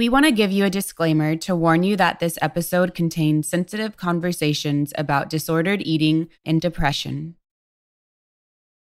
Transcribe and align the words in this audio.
We 0.00 0.08
want 0.08 0.24
to 0.24 0.32
give 0.32 0.50
you 0.50 0.64
a 0.64 0.70
disclaimer 0.70 1.36
to 1.36 1.54
warn 1.54 1.82
you 1.82 1.94
that 1.96 2.20
this 2.20 2.38
episode 2.40 2.94
contains 2.94 3.46
sensitive 3.46 3.98
conversations 3.98 4.94
about 4.96 5.28
disordered 5.28 5.82
eating 5.84 6.30
and 6.42 6.58
depression. 6.58 7.34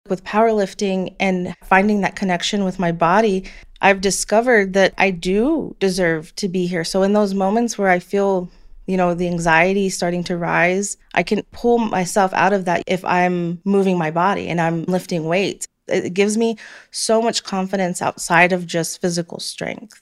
With 0.09 0.25
powerlifting 0.25 1.15
and 1.17 1.55
finding 1.63 2.01
that 2.01 2.17
connection 2.17 2.65
with 2.65 2.79
my 2.79 2.91
body, 2.91 3.45
I've 3.79 4.01
discovered 4.01 4.73
that 4.73 4.93
I 4.97 5.11
do 5.11 5.77
deserve 5.79 6.35
to 6.35 6.49
be 6.49 6.67
here. 6.67 6.83
So, 6.83 7.01
in 7.01 7.13
those 7.13 7.33
moments 7.33 7.77
where 7.77 7.87
I 7.87 7.99
feel, 7.99 8.51
you 8.85 8.97
know, 8.97 9.13
the 9.13 9.29
anxiety 9.29 9.87
starting 9.87 10.25
to 10.25 10.35
rise, 10.35 10.97
I 11.13 11.23
can 11.23 11.43
pull 11.53 11.77
myself 11.77 12.33
out 12.33 12.51
of 12.51 12.65
that 12.65 12.83
if 12.87 13.05
I'm 13.05 13.61
moving 13.63 13.97
my 13.97 14.11
body 14.11 14.49
and 14.49 14.59
I'm 14.59 14.83
lifting 14.83 15.23
weights. 15.23 15.65
It 15.87 16.13
gives 16.13 16.35
me 16.35 16.57
so 16.91 17.21
much 17.21 17.45
confidence 17.45 18.01
outside 18.01 18.51
of 18.51 18.67
just 18.67 18.99
physical 18.99 19.39
strength. 19.39 20.01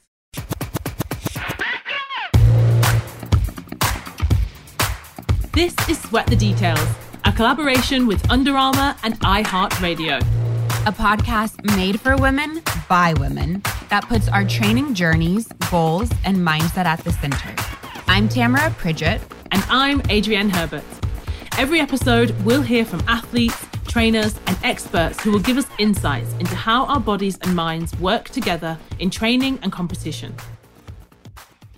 This 5.53 5.75
is 5.87 6.01
Sweat 6.01 6.25
the 6.25 6.35
Details, 6.35 6.79
a 7.25 7.31
collaboration 7.31 8.07
with 8.07 8.27
Under 8.31 8.57
Armour 8.57 8.95
and 9.03 9.19
iHeartRadio. 9.19 10.19
A 10.87 10.91
podcast 10.91 11.63
made 11.77 12.01
for 12.01 12.17
women 12.17 12.63
by 12.89 13.13
women 13.19 13.61
that 13.89 14.03
puts 14.07 14.27
our 14.27 14.43
training 14.45 14.95
journeys, 14.95 15.47
goals, 15.69 16.09
and 16.25 16.37
mindset 16.37 16.85
at 16.85 17.03
the 17.03 17.11
center. 17.11 17.53
I'm 18.07 18.27
Tamara 18.27 18.71
Pridgett. 18.79 19.21
And 19.51 19.63
I'm 19.69 20.01
Adrienne 20.09 20.49
Herbert. 20.49 20.83
Every 21.55 21.79
episode, 21.79 22.31
we'll 22.43 22.63
hear 22.63 22.83
from 22.83 23.03
athletes, 23.07 23.63
trainers, 23.87 24.33
and 24.47 24.57
experts 24.63 25.21
who 25.21 25.31
will 25.31 25.39
give 25.39 25.57
us 25.57 25.67
insights 25.77 26.33
into 26.39 26.55
how 26.55 26.87
our 26.87 26.99
bodies 26.99 27.37
and 27.43 27.55
minds 27.55 27.95
work 27.99 28.27
together 28.29 28.79
in 28.97 29.11
training 29.11 29.59
and 29.61 29.71
competition. 29.71 30.33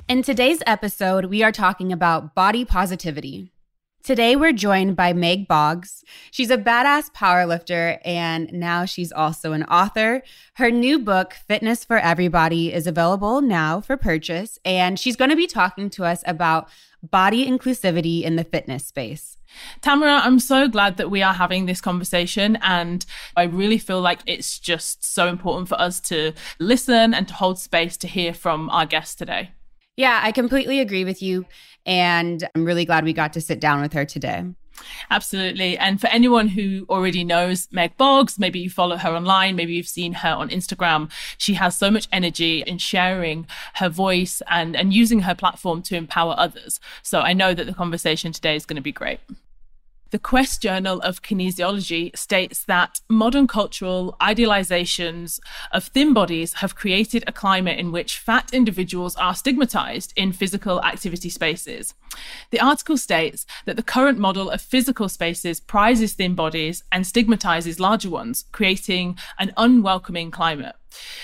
In 0.08 0.24
today's 0.24 0.64
episode, 0.66 1.26
we 1.26 1.44
are 1.44 1.52
talking 1.52 1.92
about 1.92 2.34
body 2.36 2.64
positivity. 2.64 3.52
Today, 4.06 4.36
we're 4.36 4.52
joined 4.52 4.96
by 4.96 5.14
Meg 5.14 5.48
Boggs. 5.48 6.04
She's 6.30 6.52
a 6.52 6.60
badass 6.60 7.12
powerlifter, 7.12 7.98
and 8.06 8.54
now 8.54 8.86
she's 8.86 9.12
also 9.12 9.52
an 9.52 9.64
author. 9.64 10.22
Her 10.58 10.70
new 10.70 11.00
book, 11.00 11.34
Fitness 11.48 11.84
for 11.84 11.98
Everybody, 11.98 12.72
is 12.72 12.86
available 12.86 13.42
now 13.42 13.82
for 13.82 13.98
purchase, 13.98 14.60
and 14.64 15.00
she's 15.00 15.16
going 15.16 15.32
to 15.32 15.36
be 15.36 15.48
talking 15.48 15.90
to 15.90 16.06
us 16.06 16.22
about 16.28 16.70
body 17.02 17.48
inclusivity 17.48 18.22
in 18.22 18.36
the 18.36 18.44
fitness 18.44 18.86
space. 18.86 19.40
Tamara, 19.82 20.20
I'm 20.24 20.38
so 20.38 20.68
glad 20.68 20.98
that 20.98 21.10
we 21.10 21.24
are 21.24 21.34
having 21.34 21.66
this 21.66 21.82
conversation. 21.82 22.60
And 22.62 23.04
I 23.36 23.46
really 23.46 23.80
feel 23.80 24.02
like 24.02 24.20
it's 24.28 24.60
just 24.60 25.04
so 25.04 25.30
important 25.30 25.68
for 25.68 25.82
us 25.82 26.00
to 26.02 26.34
listen 26.60 27.16
and 27.16 27.28
to 27.28 27.34
hold 27.34 27.58
space 27.58 27.98
to 27.98 28.08
hear 28.08 28.36
from 28.36 28.70
our 28.70 28.86
guest 28.86 29.18
today. 29.18 29.50
Yeah, 29.98 30.20
I 30.22 30.32
completely 30.32 30.80
agree 30.80 31.06
with 31.06 31.22
you. 31.22 31.46
And 31.86 32.48
I'm 32.56 32.66
really 32.66 32.86
glad 32.86 33.04
we 33.04 33.14
got 33.14 33.34
to 33.34 33.42
sit 33.42 33.60
down 33.60 33.82
with 33.82 33.94
her 33.94 34.06
today. 34.06 34.46
Absolutely. 35.10 35.78
And 35.78 36.02
for 36.02 36.08
anyone 36.08 36.50
who 36.50 36.86
already 36.90 37.24
knows 37.24 37.68
Meg 37.72 37.96
Boggs, 37.98 38.38
maybe 38.38 38.60
you 38.60 38.70
follow 38.70 38.98
her 38.98 39.10
online, 39.12 39.56
maybe 39.56 39.74
you've 39.74 39.88
seen 39.88 40.14
her 40.14 40.30
on 40.30 40.50
Instagram. 40.50 41.10
She 41.38 41.54
has 41.54 41.78
so 41.78 41.90
much 41.90 42.08
energy 42.12 42.64
in 42.66 42.78
sharing 42.78 43.48
her 43.76 43.88
voice 43.90 44.42
and, 44.50 44.76
and 44.76 44.94
using 44.94 45.22
her 45.22 45.36
platform 45.36 45.82
to 45.84 45.96
empower 45.96 46.36
others. 46.38 46.80
So 47.04 47.22
I 47.22 47.34
know 47.34 47.54
that 47.54 47.66
the 47.66 47.74
conversation 47.74 48.32
today 48.32 48.56
is 48.56 48.66
going 48.66 48.76
to 48.76 48.82
be 48.82 48.92
great. 48.92 49.20
The 50.12 50.20
Quest 50.20 50.62
Journal 50.62 51.00
of 51.02 51.24
Kinesiology 51.24 52.16
states 52.16 52.64
that 52.66 53.02
modern 53.10 53.48
cultural 53.48 54.16
idealizations 54.22 55.40
of 55.72 55.86
thin 55.86 56.14
bodies 56.14 56.54
have 56.54 56.76
created 56.76 57.24
a 57.26 57.32
climate 57.32 57.80
in 57.80 57.92
which 57.92 58.20
fat 58.20 58.54
individuals 58.54 59.16
are 59.16 59.34
stigmatized 59.34 60.14
in 60.16 60.32
physical 60.32 60.80
activity 60.84 61.30
spaces. 61.30 61.96
The 62.52 62.60
article 62.60 62.98
states 62.98 63.48
that 63.66 63.78
the 63.78 63.84
current 63.84 64.20
model 64.20 64.52
of 64.52 64.62
physical 64.62 65.10
spaces 65.10 65.60
prizes 65.60 66.14
thin 66.14 66.36
bodies 66.36 66.84
and 66.92 67.06
stigmatizes 67.06 67.80
larger 67.80 68.12
ones, 68.12 68.46
creating 68.52 69.18
an 69.40 69.54
unwelcoming 69.58 70.30
climate. 70.30 70.76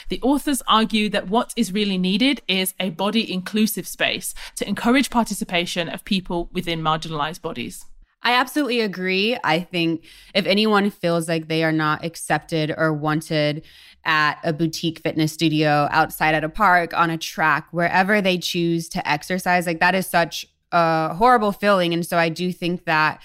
The 0.09 0.21
authors 0.23 0.63
argue 0.67 1.07
that 1.09 1.29
what 1.29 1.53
is 1.55 1.71
really 1.71 1.99
needed 1.99 2.41
is 2.47 2.73
a 2.79 2.89
body 2.89 3.31
inclusive 3.31 3.87
space 3.87 4.33
to 4.55 4.67
encourage 4.67 5.11
participation 5.11 5.87
of 5.87 6.03
people 6.03 6.49
within 6.51 6.81
marginalized 6.81 7.43
bodies. 7.43 7.85
I 8.23 8.33
absolutely 8.33 8.81
agree. 8.81 9.37
I 9.43 9.61
think 9.61 10.05
if 10.35 10.45
anyone 10.45 10.91
feels 10.91 11.27
like 11.27 11.47
they 11.47 11.63
are 11.63 11.71
not 11.71 12.05
accepted 12.05 12.73
or 12.77 12.93
wanted 12.93 13.65
at 14.05 14.37
a 14.43 14.53
boutique 14.53 14.99
fitness 14.99 15.33
studio, 15.33 15.87
outside 15.91 16.35
at 16.35 16.43
a 16.43 16.49
park, 16.49 16.93
on 16.93 17.09
a 17.09 17.17
track, 17.17 17.67
wherever 17.71 18.21
they 18.21 18.37
choose 18.37 18.87
to 18.89 19.07
exercise, 19.09 19.65
like 19.65 19.79
that 19.79 19.95
is 19.95 20.05
such 20.05 20.45
a 20.71 21.13
horrible 21.15 21.51
feeling. 21.51 21.93
And 21.93 22.05
so 22.05 22.17
I 22.17 22.29
do 22.29 22.51
think 22.51 22.85
that 22.85 23.21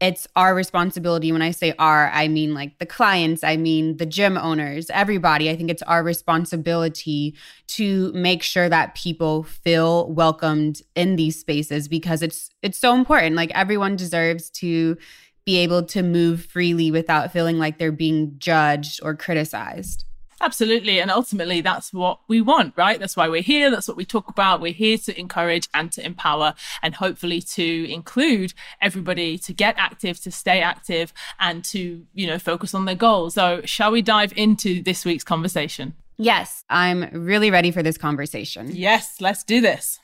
it's 0.00 0.28
our 0.36 0.54
responsibility. 0.54 1.32
When 1.32 1.42
I 1.42 1.50
say 1.50 1.74
our, 1.78 2.10
I 2.10 2.28
mean 2.28 2.54
like 2.54 2.78
the 2.78 2.86
clients, 2.86 3.42
I 3.42 3.56
mean 3.56 3.96
the 3.96 4.06
gym 4.06 4.38
owners, 4.38 4.90
everybody. 4.90 5.50
I 5.50 5.56
think 5.56 5.70
it's 5.70 5.82
our 5.82 6.02
responsibility 6.02 7.34
to 7.68 8.12
make 8.12 8.42
sure 8.42 8.68
that 8.68 8.94
people 8.94 9.42
feel 9.42 10.08
welcomed 10.10 10.82
in 10.94 11.16
these 11.16 11.38
spaces 11.38 11.88
because 11.88 12.22
it's 12.22 12.50
it's 12.62 12.78
so 12.78 12.94
important. 12.94 13.34
Like 13.34 13.50
everyone 13.54 13.96
deserves 13.96 14.50
to 14.50 14.96
be 15.44 15.56
able 15.58 15.82
to 15.82 16.02
move 16.02 16.44
freely 16.44 16.90
without 16.90 17.32
feeling 17.32 17.58
like 17.58 17.78
they're 17.78 17.90
being 17.90 18.34
judged 18.38 19.00
or 19.02 19.16
criticized. 19.16 20.04
Absolutely. 20.40 21.00
And 21.00 21.10
ultimately, 21.10 21.60
that's 21.60 21.92
what 21.92 22.20
we 22.28 22.40
want, 22.40 22.74
right? 22.76 23.00
That's 23.00 23.16
why 23.16 23.28
we're 23.28 23.42
here. 23.42 23.70
That's 23.70 23.88
what 23.88 23.96
we 23.96 24.04
talk 24.04 24.28
about. 24.28 24.60
We're 24.60 24.72
here 24.72 24.98
to 24.98 25.18
encourage 25.18 25.68
and 25.74 25.90
to 25.92 26.04
empower 26.04 26.54
and 26.82 26.94
hopefully 26.94 27.42
to 27.42 27.92
include 27.92 28.54
everybody 28.80 29.36
to 29.38 29.52
get 29.52 29.74
active, 29.78 30.20
to 30.20 30.30
stay 30.30 30.60
active, 30.60 31.12
and 31.40 31.64
to, 31.64 32.06
you 32.14 32.26
know, 32.26 32.38
focus 32.38 32.74
on 32.74 32.84
their 32.84 32.94
goals. 32.94 33.34
So, 33.34 33.62
shall 33.64 33.90
we 33.90 34.02
dive 34.02 34.32
into 34.36 34.82
this 34.82 35.04
week's 35.04 35.24
conversation? 35.24 35.94
Yes, 36.16 36.64
I'm 36.68 37.08
really 37.12 37.50
ready 37.50 37.70
for 37.70 37.82
this 37.82 37.96
conversation. 37.96 38.74
Yes, 38.74 39.20
let's 39.20 39.44
do 39.44 39.60
this. 39.60 40.00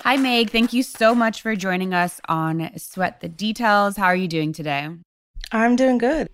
Hi, 0.00 0.16
Meg. 0.16 0.50
Thank 0.50 0.72
you 0.72 0.82
so 0.82 1.14
much 1.14 1.40
for 1.42 1.54
joining 1.54 1.94
us 1.94 2.20
on 2.28 2.70
Sweat 2.76 3.20
the 3.20 3.28
Details. 3.28 3.96
How 3.96 4.06
are 4.06 4.16
you 4.16 4.28
doing 4.28 4.52
today? 4.52 4.88
I'm 5.52 5.76
doing 5.76 5.98
good. 5.98 6.28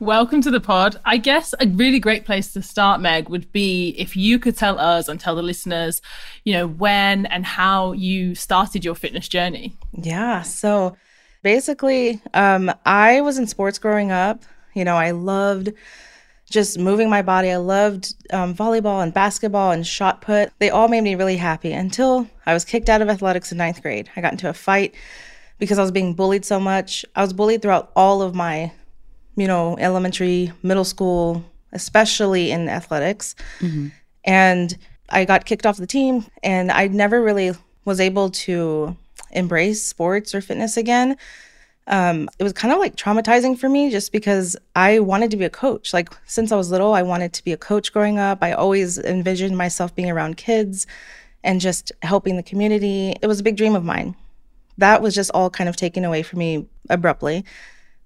Welcome 0.00 0.42
to 0.42 0.50
the 0.50 0.60
pod. 0.60 1.00
I 1.04 1.16
guess 1.16 1.54
a 1.60 1.66
really 1.66 1.98
great 1.98 2.26
place 2.26 2.52
to 2.52 2.62
start, 2.62 3.00
Meg, 3.00 3.28
would 3.28 3.50
be 3.52 3.90
if 3.98 4.16
you 4.16 4.38
could 4.38 4.56
tell 4.56 4.78
us 4.78 5.08
and 5.08 5.18
tell 5.18 5.34
the 5.34 5.42
listeners, 5.42 6.02
you 6.44 6.52
know, 6.52 6.66
when 6.66 7.26
and 7.26 7.46
how 7.46 7.92
you 7.92 8.34
started 8.34 8.84
your 8.84 8.94
fitness 8.94 9.28
journey. 9.28 9.76
Yeah. 9.92 10.42
So 10.42 10.96
basically, 11.42 12.20
um, 12.34 12.70
I 12.84 13.22
was 13.22 13.38
in 13.38 13.46
sports 13.46 13.78
growing 13.78 14.12
up. 14.12 14.42
You 14.74 14.84
know, 14.84 14.96
I 14.96 15.12
loved 15.12 15.70
just 16.50 16.78
moving 16.78 17.08
my 17.08 17.22
body. 17.22 17.50
I 17.50 17.56
loved 17.56 18.14
um, 18.32 18.54
volleyball 18.54 19.02
and 19.02 19.14
basketball 19.14 19.70
and 19.70 19.86
shot 19.86 20.20
put. 20.20 20.52
They 20.58 20.68
all 20.68 20.88
made 20.88 21.02
me 21.02 21.14
really 21.14 21.36
happy 21.36 21.72
until 21.72 22.28
I 22.44 22.52
was 22.52 22.64
kicked 22.64 22.88
out 22.90 23.00
of 23.00 23.08
athletics 23.08 23.52
in 23.52 23.58
ninth 23.58 23.80
grade. 23.80 24.10
I 24.16 24.20
got 24.20 24.32
into 24.32 24.48
a 24.48 24.54
fight 24.54 24.94
because 25.60 25.78
I 25.78 25.82
was 25.82 25.92
being 25.92 26.14
bullied 26.14 26.44
so 26.44 26.58
much. 26.58 27.04
I 27.14 27.22
was 27.22 27.32
bullied 27.32 27.62
throughout 27.62 27.92
all 27.94 28.22
of 28.22 28.34
my, 28.34 28.72
you 29.36 29.46
know, 29.46 29.76
elementary, 29.78 30.52
middle 30.64 30.84
school, 30.84 31.44
especially 31.72 32.50
in 32.50 32.68
athletics. 32.68 33.36
Mm-hmm. 33.60 33.88
And 34.24 34.76
I 35.10 35.24
got 35.24 35.44
kicked 35.44 35.66
off 35.66 35.76
the 35.76 35.86
team, 35.86 36.24
and 36.42 36.72
I 36.72 36.88
never 36.88 37.22
really 37.22 37.52
was 37.84 38.00
able 38.00 38.30
to 38.30 38.96
embrace 39.30 39.84
sports 39.84 40.34
or 40.34 40.40
fitness 40.40 40.76
again. 40.76 41.16
Um, 41.86 42.28
it 42.38 42.44
was 42.44 42.52
kind 42.52 42.72
of 42.72 42.78
like 42.78 42.96
traumatizing 42.96 43.58
for 43.58 43.68
me 43.68 43.90
just 43.90 44.12
because 44.12 44.56
I 44.76 45.00
wanted 45.00 45.30
to 45.32 45.36
be 45.36 45.44
a 45.44 45.50
coach. 45.50 45.92
Like, 45.92 46.10
since 46.24 46.52
I 46.52 46.56
was 46.56 46.70
little, 46.70 46.94
I 46.94 47.02
wanted 47.02 47.32
to 47.34 47.44
be 47.44 47.52
a 47.52 47.56
coach 47.56 47.92
growing 47.92 48.18
up. 48.18 48.38
I 48.42 48.52
always 48.52 48.98
envisioned 48.98 49.58
myself 49.58 49.94
being 49.94 50.10
around 50.10 50.36
kids 50.36 50.86
and 51.42 51.60
just 51.60 51.92
helping 52.02 52.36
the 52.36 52.42
community. 52.42 53.14
It 53.20 53.26
was 53.26 53.40
a 53.40 53.42
big 53.42 53.56
dream 53.56 53.74
of 53.74 53.84
mine 53.84 54.14
that 54.80 55.00
was 55.00 55.14
just 55.14 55.30
all 55.32 55.48
kind 55.48 55.68
of 55.68 55.76
taken 55.76 56.04
away 56.04 56.22
from 56.22 56.40
me 56.40 56.66
abruptly. 56.88 57.44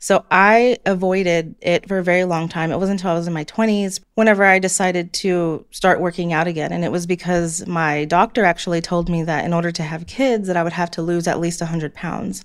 So 0.00 0.26
I 0.30 0.76
avoided 0.84 1.54
it 1.62 1.88
for 1.88 1.96
a 1.96 2.04
very 2.04 2.24
long 2.24 2.46
time. 2.50 2.70
It 2.70 2.78
wasn't 2.78 3.00
until 3.00 3.12
I 3.12 3.14
was 3.14 3.26
in 3.26 3.32
my 3.32 3.44
20s 3.44 4.00
whenever 4.16 4.44
I 4.44 4.58
decided 4.58 5.14
to 5.14 5.64
start 5.70 5.98
working 5.98 6.34
out 6.34 6.46
again 6.46 6.72
and 6.72 6.84
it 6.84 6.92
was 6.92 7.06
because 7.06 7.66
my 7.66 8.04
doctor 8.04 8.44
actually 8.44 8.82
told 8.82 9.08
me 9.08 9.22
that 9.22 9.46
in 9.46 9.54
order 9.54 9.72
to 9.72 9.82
have 9.82 10.06
kids 10.06 10.46
that 10.48 10.58
I 10.58 10.62
would 10.62 10.74
have 10.74 10.90
to 10.92 11.02
lose 11.02 11.26
at 11.26 11.40
least 11.40 11.62
100 11.62 11.94
pounds. 11.94 12.44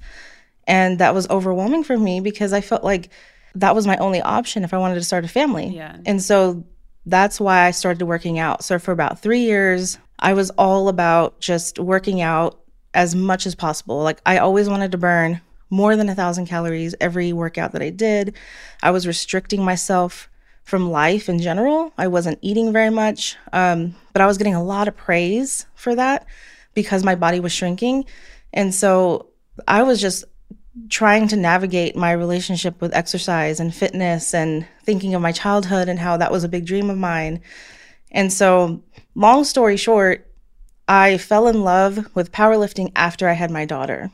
And 0.67 0.99
that 0.99 1.13
was 1.13 1.29
overwhelming 1.29 1.83
for 1.83 1.97
me 1.97 2.21
because 2.21 2.53
I 2.53 2.61
felt 2.61 2.85
like 2.85 3.09
that 3.55 3.75
was 3.75 3.85
my 3.85 3.97
only 3.97 4.21
option 4.21 4.63
if 4.63 4.73
I 4.73 4.77
wanted 4.77 4.95
to 4.95 5.03
start 5.03 5.25
a 5.25 5.27
family. 5.27 5.67
Yeah. 5.67 5.97
And 6.05 6.21
so 6.21 6.63
that's 7.05 7.41
why 7.41 7.65
I 7.65 7.71
started 7.71 8.05
working 8.05 8.39
out. 8.39 8.63
So 8.63 8.79
for 8.79 8.93
about 8.93 9.21
3 9.21 9.39
years 9.39 9.97
I 10.17 10.31
was 10.31 10.49
all 10.51 10.87
about 10.87 11.41
just 11.41 11.77
working 11.77 12.21
out 12.21 12.61
as 12.93 13.15
much 13.15 13.45
as 13.45 13.55
possible. 13.55 14.01
Like 14.03 14.21
I 14.25 14.37
always 14.37 14.69
wanted 14.69 14.91
to 14.91 14.97
burn 14.97 15.41
more 15.69 15.95
than 15.95 16.09
a 16.09 16.15
thousand 16.15 16.47
calories 16.47 16.95
every 16.99 17.33
workout 17.33 17.73
that 17.73 17.81
I 17.81 17.89
did. 17.89 18.35
I 18.81 18.91
was 18.91 19.05
restricting 19.05 19.63
myself 19.63 20.29
from 20.63 20.91
life 20.91 21.29
in 21.29 21.39
general. 21.39 21.93
I 21.97 22.07
wasn't 22.07 22.39
eating 22.41 22.71
very 22.71 22.89
much, 22.89 23.35
um, 23.53 23.95
but 24.13 24.21
I 24.21 24.27
was 24.27 24.37
getting 24.37 24.55
a 24.55 24.63
lot 24.63 24.87
of 24.87 24.95
praise 24.95 25.65
for 25.75 25.95
that 25.95 26.25
because 26.73 27.03
my 27.03 27.15
body 27.15 27.39
was 27.39 27.51
shrinking. 27.51 28.05
And 28.53 28.73
so 28.73 29.29
I 29.67 29.83
was 29.83 29.99
just 29.99 30.25
trying 30.89 31.27
to 31.27 31.35
navigate 31.35 31.95
my 31.95 32.11
relationship 32.11 32.79
with 32.81 32.95
exercise 32.95 33.59
and 33.59 33.73
fitness 33.73 34.33
and 34.33 34.65
thinking 34.83 35.13
of 35.13 35.21
my 35.21 35.31
childhood 35.31 35.89
and 35.89 35.99
how 35.99 36.17
that 36.17 36.31
was 36.31 36.43
a 36.43 36.49
big 36.49 36.65
dream 36.65 36.89
of 36.89 36.97
mine. 36.97 37.41
And 38.11 38.31
so, 38.31 38.81
long 39.15 39.43
story 39.43 39.77
short, 39.77 40.28
I 40.89 41.19
fell 41.19 41.47
in 41.47 41.63
love 41.63 42.13
with 42.15 42.31
powerlifting 42.31 42.91
after 42.95 43.29
I 43.29 43.33
had 43.33 43.51
my 43.51 43.63
daughter. 43.63 44.09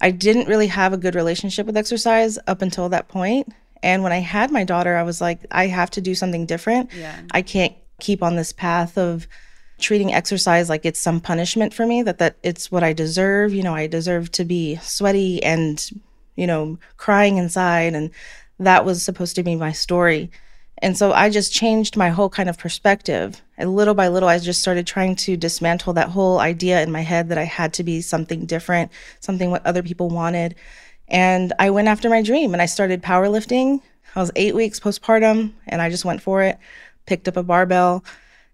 I 0.00 0.10
didn't 0.10 0.48
really 0.48 0.68
have 0.68 0.94
a 0.94 0.96
good 0.96 1.14
relationship 1.14 1.66
with 1.66 1.76
exercise 1.76 2.38
up 2.46 2.62
until 2.62 2.88
that 2.88 3.08
point. 3.08 3.52
And 3.82 4.02
when 4.02 4.12
I 4.12 4.18
had 4.18 4.50
my 4.50 4.64
daughter, 4.64 4.96
I 4.96 5.02
was 5.02 5.20
like, 5.20 5.40
I 5.50 5.66
have 5.66 5.90
to 5.92 6.00
do 6.00 6.14
something 6.14 6.46
different. 6.46 6.94
Yeah. 6.94 7.20
I 7.32 7.42
can't 7.42 7.74
keep 8.00 8.22
on 8.22 8.36
this 8.36 8.52
path 8.54 8.96
of 8.96 9.26
treating 9.78 10.12
exercise 10.12 10.70
like 10.70 10.86
it's 10.86 10.98
some 10.98 11.20
punishment 11.20 11.74
for 11.74 11.86
me 11.86 12.02
that 12.02 12.18
that 12.18 12.36
it's 12.42 12.72
what 12.72 12.82
I 12.82 12.94
deserve, 12.94 13.52
you 13.52 13.62
know, 13.62 13.74
I 13.74 13.86
deserve 13.86 14.32
to 14.32 14.44
be 14.44 14.76
sweaty 14.76 15.42
and 15.42 15.88
you 16.36 16.46
know, 16.46 16.78
crying 16.96 17.36
inside 17.36 17.94
and 17.94 18.10
that 18.58 18.84
was 18.84 19.02
supposed 19.02 19.36
to 19.36 19.42
be 19.42 19.56
my 19.56 19.72
story. 19.72 20.30
And 20.80 20.96
so 20.96 21.12
I 21.12 21.30
just 21.30 21.52
changed 21.52 21.96
my 21.96 22.08
whole 22.08 22.28
kind 22.28 22.48
of 22.48 22.58
perspective. 22.58 23.42
And 23.56 23.74
little 23.74 23.94
by 23.94 24.08
little, 24.08 24.28
I 24.28 24.38
just 24.38 24.60
started 24.60 24.86
trying 24.86 25.16
to 25.16 25.36
dismantle 25.36 25.92
that 25.94 26.10
whole 26.10 26.38
idea 26.38 26.82
in 26.82 26.92
my 26.92 27.00
head 27.00 27.28
that 27.28 27.38
I 27.38 27.44
had 27.44 27.72
to 27.74 27.84
be 27.84 28.00
something 28.00 28.46
different, 28.46 28.92
something 29.20 29.50
what 29.50 29.66
other 29.66 29.82
people 29.82 30.08
wanted. 30.08 30.54
And 31.08 31.52
I 31.58 31.70
went 31.70 31.88
after 31.88 32.08
my 32.08 32.22
dream 32.22 32.52
and 32.52 32.62
I 32.62 32.66
started 32.66 33.02
powerlifting. 33.02 33.80
I 34.14 34.20
was 34.20 34.30
eight 34.36 34.54
weeks 34.54 34.78
postpartum 34.78 35.52
and 35.66 35.82
I 35.82 35.90
just 35.90 36.04
went 36.04 36.22
for 36.22 36.42
it, 36.42 36.58
picked 37.06 37.28
up 37.28 37.36
a 37.36 37.42
barbell. 37.42 38.04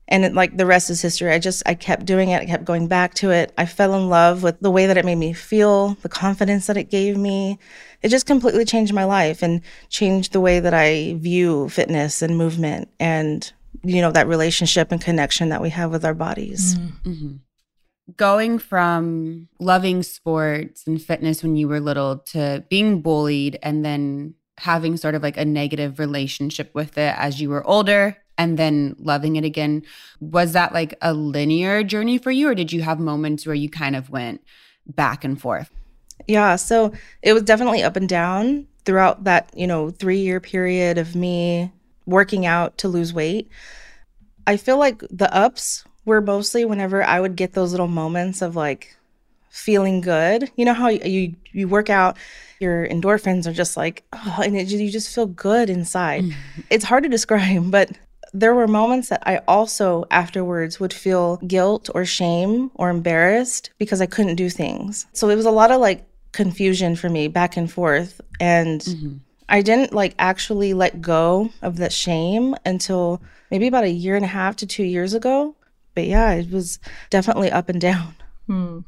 And 0.06 0.24
it, 0.24 0.34
like 0.34 0.56
the 0.56 0.66
rest 0.66 0.90
is 0.90 1.00
history. 1.00 1.30
I 1.30 1.38
just, 1.38 1.62
I 1.64 1.74
kept 1.74 2.04
doing 2.04 2.28
it. 2.28 2.42
I 2.42 2.46
kept 2.46 2.64
going 2.66 2.88
back 2.88 3.14
to 3.14 3.30
it. 3.30 3.54
I 3.56 3.64
fell 3.64 3.94
in 3.94 4.10
love 4.10 4.42
with 4.42 4.60
the 4.60 4.70
way 4.70 4.86
that 4.86 4.98
it 4.98 5.04
made 5.04 5.14
me 5.14 5.32
feel, 5.32 5.94
the 6.02 6.10
confidence 6.10 6.66
that 6.66 6.76
it 6.76 6.90
gave 6.90 7.16
me. 7.16 7.58
It 8.02 8.10
just 8.10 8.26
completely 8.26 8.66
changed 8.66 8.92
my 8.92 9.04
life 9.04 9.42
and 9.42 9.62
changed 9.88 10.32
the 10.32 10.40
way 10.40 10.60
that 10.60 10.74
I 10.74 11.14
view 11.18 11.70
fitness 11.70 12.20
and 12.20 12.36
movement 12.36 12.90
and, 13.00 13.50
you 13.82 14.02
know, 14.02 14.12
that 14.12 14.28
relationship 14.28 14.92
and 14.92 15.00
connection 15.00 15.48
that 15.48 15.62
we 15.62 15.70
have 15.70 15.90
with 15.90 16.04
our 16.04 16.14
bodies. 16.14 16.76
Mm-hmm. 16.76 17.36
going 18.18 18.58
from 18.58 19.48
loving 19.58 20.02
sports 20.02 20.86
and 20.86 21.00
fitness 21.00 21.42
when 21.42 21.56
you 21.56 21.66
were 21.66 21.80
little 21.80 22.18
to 22.18 22.62
being 22.68 23.00
bullied 23.00 23.58
and 23.62 23.82
then 23.82 24.34
having 24.58 24.98
sort 24.98 25.14
of 25.14 25.22
like 25.22 25.38
a 25.38 25.44
negative 25.44 25.98
relationship 25.98 26.70
with 26.74 26.98
it 26.98 27.14
as 27.18 27.40
you 27.40 27.48
were 27.48 27.66
older 27.66 28.18
and 28.36 28.58
then 28.58 28.94
loving 28.98 29.36
it 29.36 29.44
again 29.44 29.82
was 30.20 30.52
that 30.52 30.72
like 30.72 30.94
a 31.02 31.12
linear 31.12 31.82
journey 31.82 32.18
for 32.18 32.30
you 32.30 32.48
or 32.48 32.54
did 32.54 32.72
you 32.72 32.82
have 32.82 32.98
moments 32.98 33.46
where 33.46 33.54
you 33.54 33.68
kind 33.68 33.96
of 33.96 34.10
went 34.10 34.42
back 34.86 35.24
and 35.24 35.40
forth 35.40 35.70
yeah 36.26 36.56
so 36.56 36.92
it 37.22 37.32
was 37.32 37.42
definitely 37.42 37.82
up 37.82 37.96
and 37.96 38.08
down 38.08 38.66
throughout 38.84 39.24
that 39.24 39.50
you 39.54 39.66
know 39.66 39.90
3 39.90 40.18
year 40.18 40.40
period 40.40 40.98
of 40.98 41.14
me 41.14 41.72
working 42.06 42.44
out 42.44 42.76
to 42.78 42.88
lose 42.88 43.12
weight 43.14 43.48
i 44.46 44.56
feel 44.56 44.78
like 44.78 45.02
the 45.10 45.32
ups 45.34 45.84
were 46.04 46.20
mostly 46.20 46.64
whenever 46.64 47.02
I 47.02 47.20
would 47.20 47.36
get 47.36 47.52
those 47.52 47.70
little 47.72 47.88
moments 47.88 48.42
of 48.42 48.56
like 48.56 48.96
feeling 49.50 50.00
good. 50.00 50.50
You 50.56 50.64
know 50.64 50.74
how 50.74 50.88
you 50.88 51.34
you 51.52 51.68
work 51.68 51.90
out, 51.90 52.16
your 52.60 52.86
endorphins 52.86 53.46
are 53.46 53.52
just 53.52 53.76
like, 53.76 54.04
oh, 54.12 54.40
and 54.44 54.56
it, 54.56 54.68
you 54.68 54.90
just 54.90 55.14
feel 55.14 55.26
good 55.26 55.70
inside. 55.70 56.24
Mm-hmm. 56.24 56.60
It's 56.70 56.84
hard 56.84 57.04
to 57.04 57.08
describe, 57.08 57.70
but 57.70 57.90
there 58.34 58.54
were 58.54 58.66
moments 58.66 59.08
that 59.08 59.22
I 59.26 59.38
also 59.48 60.04
afterwards 60.10 60.80
would 60.80 60.92
feel 60.92 61.36
guilt 61.38 61.88
or 61.94 62.04
shame 62.04 62.70
or 62.74 62.90
embarrassed 62.90 63.70
because 63.78 64.00
I 64.00 64.06
couldn't 64.06 64.34
do 64.34 64.50
things. 64.50 65.06
So 65.12 65.30
it 65.30 65.36
was 65.36 65.46
a 65.46 65.50
lot 65.50 65.70
of 65.70 65.80
like 65.80 66.04
confusion 66.32 66.96
for 66.96 67.08
me 67.08 67.28
back 67.28 67.56
and 67.56 67.70
forth 67.70 68.20
and 68.40 68.80
mm-hmm. 68.80 69.16
I 69.48 69.62
didn't 69.62 69.92
like 69.92 70.14
actually 70.18 70.74
let 70.74 71.00
go 71.00 71.50
of 71.62 71.76
that 71.76 71.92
shame 71.92 72.56
until 72.66 73.22
maybe 73.52 73.68
about 73.68 73.84
a 73.84 73.90
year 73.90 74.16
and 74.16 74.24
a 74.24 74.28
half 74.28 74.56
to 74.56 74.66
2 74.66 74.82
years 74.82 75.14
ago 75.14 75.54
but 75.94 76.04
yeah, 76.04 76.32
it 76.32 76.50
was 76.50 76.78
definitely 77.10 77.50
up 77.50 77.68
and 77.68 77.80
down. 77.80 78.14
Hmm. 78.46 78.80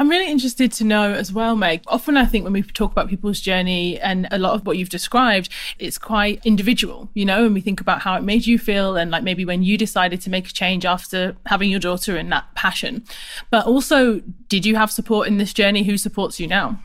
I'm 0.00 0.08
really 0.08 0.30
interested 0.30 0.72
to 0.72 0.84
know 0.84 1.12
as 1.12 1.30
well, 1.30 1.54
Meg. 1.56 1.82
Often 1.86 2.16
I 2.16 2.24
think 2.24 2.44
when 2.44 2.54
we 2.54 2.62
talk 2.62 2.90
about 2.90 3.10
people's 3.10 3.38
journey 3.38 4.00
and 4.00 4.26
a 4.30 4.38
lot 4.38 4.54
of 4.54 4.64
what 4.64 4.78
you've 4.78 4.88
described, 4.88 5.50
it's 5.78 5.98
quite 5.98 6.40
individual, 6.46 7.10
you 7.12 7.26
know, 7.26 7.44
and 7.44 7.52
we 7.52 7.60
think 7.60 7.82
about 7.82 8.00
how 8.00 8.14
it 8.14 8.22
made 8.22 8.46
you 8.46 8.58
feel 8.58 8.96
and 8.96 9.10
like 9.10 9.22
maybe 9.22 9.44
when 9.44 9.62
you 9.62 9.76
decided 9.76 10.22
to 10.22 10.30
make 10.30 10.48
a 10.48 10.52
change 10.54 10.86
after 10.86 11.36
having 11.44 11.70
your 11.70 11.80
daughter 11.80 12.16
and 12.16 12.32
that 12.32 12.46
passion. 12.54 13.04
But 13.50 13.66
also, 13.66 14.20
did 14.48 14.64
you 14.64 14.74
have 14.76 14.90
support 14.90 15.28
in 15.28 15.36
this 15.36 15.52
journey? 15.52 15.82
Who 15.82 15.98
supports 15.98 16.40
you 16.40 16.46
now? 16.46 16.82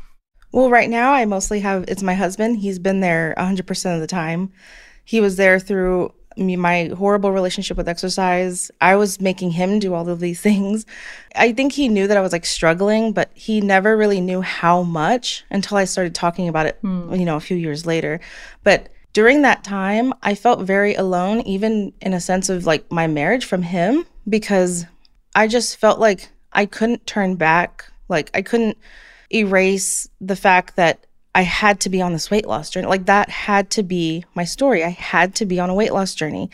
Well, 0.51 0.69
right 0.69 0.89
now 0.89 1.13
I 1.13 1.23
mostly 1.23 1.61
have 1.61 1.85
it's 1.87 2.03
my 2.03 2.15
husband. 2.15 2.57
He's 2.57 2.79
been 2.79 2.99
there 2.99 3.33
100% 3.37 3.95
of 3.95 4.01
the 4.01 4.07
time. 4.07 4.51
He 5.05 5.21
was 5.21 5.37
there 5.37 5.57
through 5.57 6.13
my 6.37 6.91
horrible 6.97 7.31
relationship 7.31 7.77
with 7.77 7.87
exercise, 7.87 8.71
I 8.81 8.95
was 8.95 9.21
making 9.21 9.51
him 9.51 9.79
do 9.79 9.93
all 9.93 10.09
of 10.09 10.19
these 10.19 10.41
things. 10.47 10.85
I 11.35 11.51
think 11.51 11.73
he 11.73 11.87
knew 11.87 12.07
that 12.07 12.17
I 12.17 12.21
was 12.21 12.31
like 12.31 12.45
struggling, 12.45 13.13
but 13.13 13.31
he 13.33 13.61
never 13.61 13.95
really 13.97 14.21
knew 14.21 14.41
how 14.41 14.83
much 14.83 15.43
until 15.49 15.77
I 15.77 15.85
started 15.85 16.15
talking 16.15 16.47
about 16.47 16.65
it, 16.65 16.81
mm. 16.81 17.17
you 17.17 17.25
know, 17.25 17.35
a 17.35 17.41
few 17.41 17.57
years 17.57 17.85
later. 17.85 18.19
But 18.63 18.89
during 19.13 19.43
that 19.43 19.63
time, 19.63 20.13
I 20.23 20.35
felt 20.35 20.61
very 20.61 20.93
alone, 20.93 21.41
even 21.41 21.93
in 22.01 22.13
a 22.13 22.19
sense 22.19 22.49
of 22.49 22.65
like 22.65 22.91
my 22.91 23.07
marriage 23.07 23.45
from 23.45 23.61
him, 23.61 24.05
because 24.27 24.85
I 25.33 25.47
just 25.47 25.77
felt 25.77 25.99
like 25.99 26.29
I 26.51 26.65
couldn't 26.65 27.07
turn 27.07 27.35
back. 27.35 27.85
Like 28.09 28.29
I 28.33 28.41
couldn't 28.41 28.77
erase 29.33 30.07
the 30.19 30.35
fact 30.35 30.75
that 30.75 31.05
I 31.35 31.41
had 31.41 31.81
to 31.81 31.89
be 31.89 32.01
on 32.01 32.13
this 32.13 32.31
weight 32.31 32.47
loss 32.47 32.69
journey. 32.69 32.87
Like 32.87 33.05
that 33.07 33.29
had 33.29 33.69
to 33.71 33.83
be 33.83 34.23
my 34.35 34.45
story. 34.45 34.85
I 34.85 34.89
had 34.89 35.35
to 35.35 35.45
be 35.45 35.59
on 35.59 35.69
a 35.69 35.75
weight 35.75 35.93
loss 35.93 36.15
journey. 36.15 36.49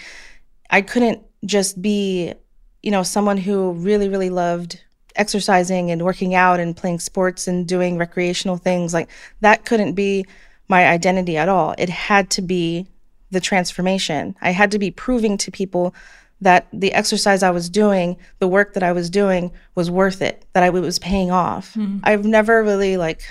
I 0.72 0.82
couldn't 0.82 1.22
just 1.46 1.80
be, 1.80 2.34
you 2.82 2.90
know, 2.90 3.04
someone 3.04 3.38
who 3.38 3.74
really, 3.74 4.10
really 4.10 4.32
loved 4.32 4.82
exercising 5.16 5.92
and 5.92 6.04
working 6.04 6.34
out 6.34 6.60
and 6.60 6.76
playing 6.76 7.00
sports 7.00 7.48
and 7.48 7.68
doing 7.68 8.00
recreational 8.00 8.58
things. 8.58 8.92
Like 8.92 9.10
that 9.42 9.66
couldn't 9.66 9.94
be 9.94 10.26
my 10.68 10.88
identity 10.88 11.38
at 11.38 11.48
all. 11.48 11.76
It 11.78 11.90
had 11.90 12.32
to 12.32 12.42
be 12.42 12.88
the 13.30 13.40
transformation. 13.40 14.36
I 14.42 14.50
had 14.50 14.72
to 14.72 14.80
be 14.80 14.90
proving 14.90 15.38
to 15.38 15.52
people 15.52 15.94
that 16.42 16.68
the 16.74 16.92
exercise 16.94 17.44
I 17.44 17.52
was 17.52 17.70
doing, 17.70 18.18
the 18.40 18.48
work 18.48 18.74
that 18.74 18.82
I 18.82 18.94
was 18.94 19.12
doing 19.12 19.52
was 19.76 19.92
worth 19.92 20.24
it, 20.24 20.44
that 20.54 20.64
I 20.64 20.72
was 20.72 20.98
paying 20.98 21.30
off. 21.30 21.76
Mm-hmm. 21.76 22.00
I've 22.04 22.26
never 22.26 22.64
really 22.64 22.98
like 22.98 23.22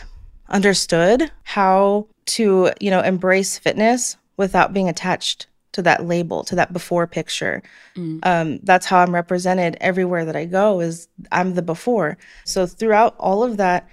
understood 0.51 1.31
how 1.45 2.07
to, 2.27 2.71
you 2.81 2.91
know, 2.91 3.01
embrace 3.01 3.59
fitness 3.59 4.17
without 4.37 4.73
being 4.73 4.89
attached 4.89 5.47
to 5.73 5.83
that 5.83 6.05
label, 6.05 6.43
to 6.45 6.57
that 6.57 6.73
before 6.73 7.07
picture. 7.07 7.63
Mm. 7.97 8.19
Um, 8.25 8.59
that's 8.63 8.87
how 8.87 8.99
I'm 8.99 9.15
represented 9.15 9.77
everywhere 9.81 10.25
that 10.25 10.37
I 10.37 10.45
go 10.45 10.81
is 10.81 11.09
I'm 11.31 11.55
the 11.55 11.63
before. 11.63 12.19
So 12.45 12.67
throughout 12.67 13.15
all 13.19 13.45
of 13.45 13.57
that, 13.59 13.89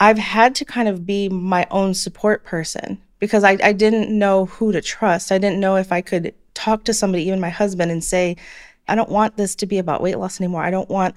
I've 0.00 0.18
had 0.18 0.54
to 0.56 0.64
kind 0.64 0.88
of 0.88 1.06
be 1.06 1.28
my 1.28 1.66
own 1.70 1.94
support 1.94 2.44
person 2.44 3.00
because 3.18 3.42
I, 3.42 3.58
I 3.62 3.72
didn't 3.72 4.16
know 4.16 4.46
who 4.46 4.70
to 4.72 4.80
trust. 4.80 5.32
I 5.32 5.38
didn't 5.38 5.60
know 5.60 5.76
if 5.76 5.90
I 5.90 6.02
could 6.02 6.34
talk 6.54 6.84
to 6.84 6.94
somebody, 6.94 7.24
even 7.24 7.40
my 7.40 7.48
husband, 7.48 7.90
and 7.90 8.04
say, 8.04 8.36
I 8.86 8.94
don't 8.94 9.10
want 9.10 9.36
this 9.36 9.54
to 9.56 9.66
be 9.66 9.78
about 9.78 10.02
weight 10.02 10.18
loss 10.18 10.40
anymore. 10.40 10.62
I 10.62 10.70
don't 10.70 10.88
want 10.88 11.14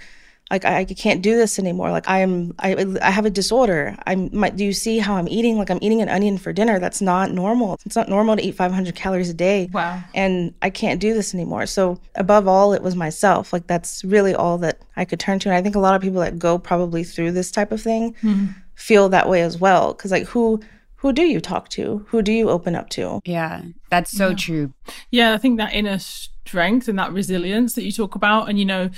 like 0.51 0.65
I, 0.65 0.79
I 0.79 0.85
can't 0.85 1.21
do 1.21 1.35
this 1.37 1.57
anymore. 1.57 1.91
Like 1.91 2.07
i'm 2.07 2.53
i, 2.59 2.85
I 3.01 3.09
have 3.09 3.25
a 3.25 3.29
disorder. 3.29 3.95
I'm 4.05 4.29
my, 4.33 4.49
do 4.49 4.65
you 4.65 4.73
see 4.73 4.99
how 4.99 5.15
i'm 5.15 5.27
eating? 5.27 5.57
Like 5.57 5.69
i'm 5.69 5.79
eating 5.81 6.01
an 6.01 6.09
onion 6.09 6.37
for 6.37 6.53
dinner. 6.53 6.79
That's 6.79 7.01
not 7.01 7.31
normal. 7.31 7.79
It's 7.85 7.95
not 7.95 8.09
normal 8.09 8.35
to 8.35 8.43
eat 8.43 8.55
500 8.55 8.95
calories 8.95 9.29
a 9.29 9.33
day. 9.33 9.69
Wow. 9.71 10.03
And 10.13 10.53
i 10.61 10.69
can't 10.69 10.99
do 10.99 11.13
this 11.13 11.33
anymore. 11.33 11.65
So 11.65 11.99
above 12.15 12.47
all 12.47 12.73
it 12.73 12.81
was 12.81 12.95
myself. 12.95 13.53
Like 13.53 13.67
that's 13.67 14.03
really 14.03 14.35
all 14.35 14.57
that 14.59 14.81
i 14.95 15.05
could 15.05 15.19
turn 15.19 15.39
to. 15.39 15.49
And 15.49 15.55
i 15.55 15.61
think 15.61 15.75
a 15.75 15.79
lot 15.79 15.95
of 15.95 16.01
people 16.01 16.21
that 16.21 16.37
go 16.37 16.57
probably 16.57 17.03
through 17.03 17.31
this 17.31 17.51
type 17.51 17.71
of 17.71 17.81
thing 17.81 18.13
mm-hmm. 18.15 18.47
feel 18.75 19.09
that 19.09 19.29
way 19.29 19.41
as 19.41 19.57
well. 19.57 19.93
Because 19.93 20.11
like 20.11 20.27
who 20.27 20.61
who 20.97 21.11
do 21.11 21.23
you 21.23 21.41
talk 21.41 21.69
to? 21.69 22.05
Who 22.09 22.21
do 22.21 22.31
you 22.31 22.49
open 22.49 22.75
up 22.75 22.89
to? 22.91 23.21
Yeah 23.25 23.63
that's 23.89 24.11
so 24.11 24.29
yeah. 24.29 24.35
true. 24.35 24.73
Yeah 25.11 25.33
i 25.33 25.37
think 25.37 25.57
that 25.57 25.73
inner 25.73 25.99
strength 25.99 26.87
and 26.87 26.97
that 26.99 27.13
resilience 27.13 27.75
that 27.75 27.83
you 27.83 27.91
talk 27.91 28.15
about 28.15 28.49
and 28.49 28.59
you 28.59 28.65
know 28.65 28.89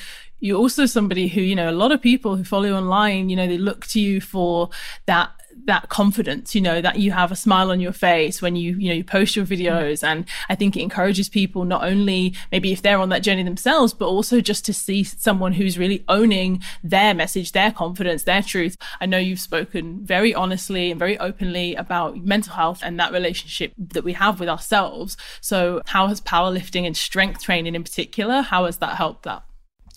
you're 0.43 0.59
also 0.59 0.85
somebody 0.85 1.29
who, 1.29 1.39
you 1.39 1.55
know, 1.55 1.69
a 1.69 1.71
lot 1.71 1.93
of 1.93 2.01
people 2.01 2.35
who 2.35 2.43
follow 2.43 2.65
you 2.65 2.73
online, 2.73 3.29
you 3.29 3.35
know, 3.37 3.47
they 3.47 3.57
look 3.57 3.87
to 3.87 3.99
you 3.99 4.19
for 4.19 4.69
that 5.05 5.31
that 5.65 5.87
confidence 5.87 6.55
you 6.55 6.59
know 6.59 6.81
that 6.81 6.97
you 6.97 7.11
have 7.11 7.31
a 7.31 7.35
smile 7.35 7.69
on 7.71 7.79
your 7.79 7.93
face 7.93 8.41
when 8.41 8.55
you 8.55 8.75
you 8.77 8.89
know 8.89 8.95
you 8.95 9.03
post 9.03 9.35
your 9.35 9.45
mm-hmm. 9.45 9.53
videos. 9.53 10.03
And 10.03 10.25
i 10.49 10.55
think 10.55 10.75
it 10.75 10.81
encourages 10.81 11.29
people 11.29 11.63
not 11.63 11.83
only 11.83 12.33
maybe 12.51 12.73
if 12.73 12.81
they're 12.81 12.97
on 12.97 13.09
that 13.09 13.21
journey 13.21 13.43
themselves 13.43 13.93
but 13.93 14.07
also 14.07 14.41
just 14.41 14.65
to 14.65 14.73
see 14.73 15.03
someone 15.03 15.53
who's 15.53 15.77
really 15.77 16.03
owning 16.09 16.61
their 16.83 17.13
message 17.13 17.51
their 17.51 17.71
confidence 17.71 18.23
their 18.23 18.41
truth. 18.41 18.75
I 18.99 19.05
know 19.05 19.19
you've 19.19 19.39
spoken 19.39 20.03
very 20.03 20.33
honestly 20.33 20.89
and 20.89 20.99
very 20.99 21.17
openly 21.19 21.75
about 21.75 22.17
mental 22.17 22.55
health 22.55 22.81
and 22.83 22.99
that 22.99 23.13
relationship 23.13 23.73
that 23.77 24.03
we 24.03 24.13
have 24.13 24.39
with 24.39 24.49
ourselves. 24.49 25.15
So 25.39 25.81
how 25.85 26.07
has 26.07 26.19
powerlifting 26.19 26.85
and 26.85 26.97
strength 26.97 27.43
training 27.43 27.75
in 27.75 27.83
particular 27.83 28.41
how 28.41 28.65
has 28.65 28.79
that 28.79 28.97
helped 28.97 29.23
that 29.23 29.43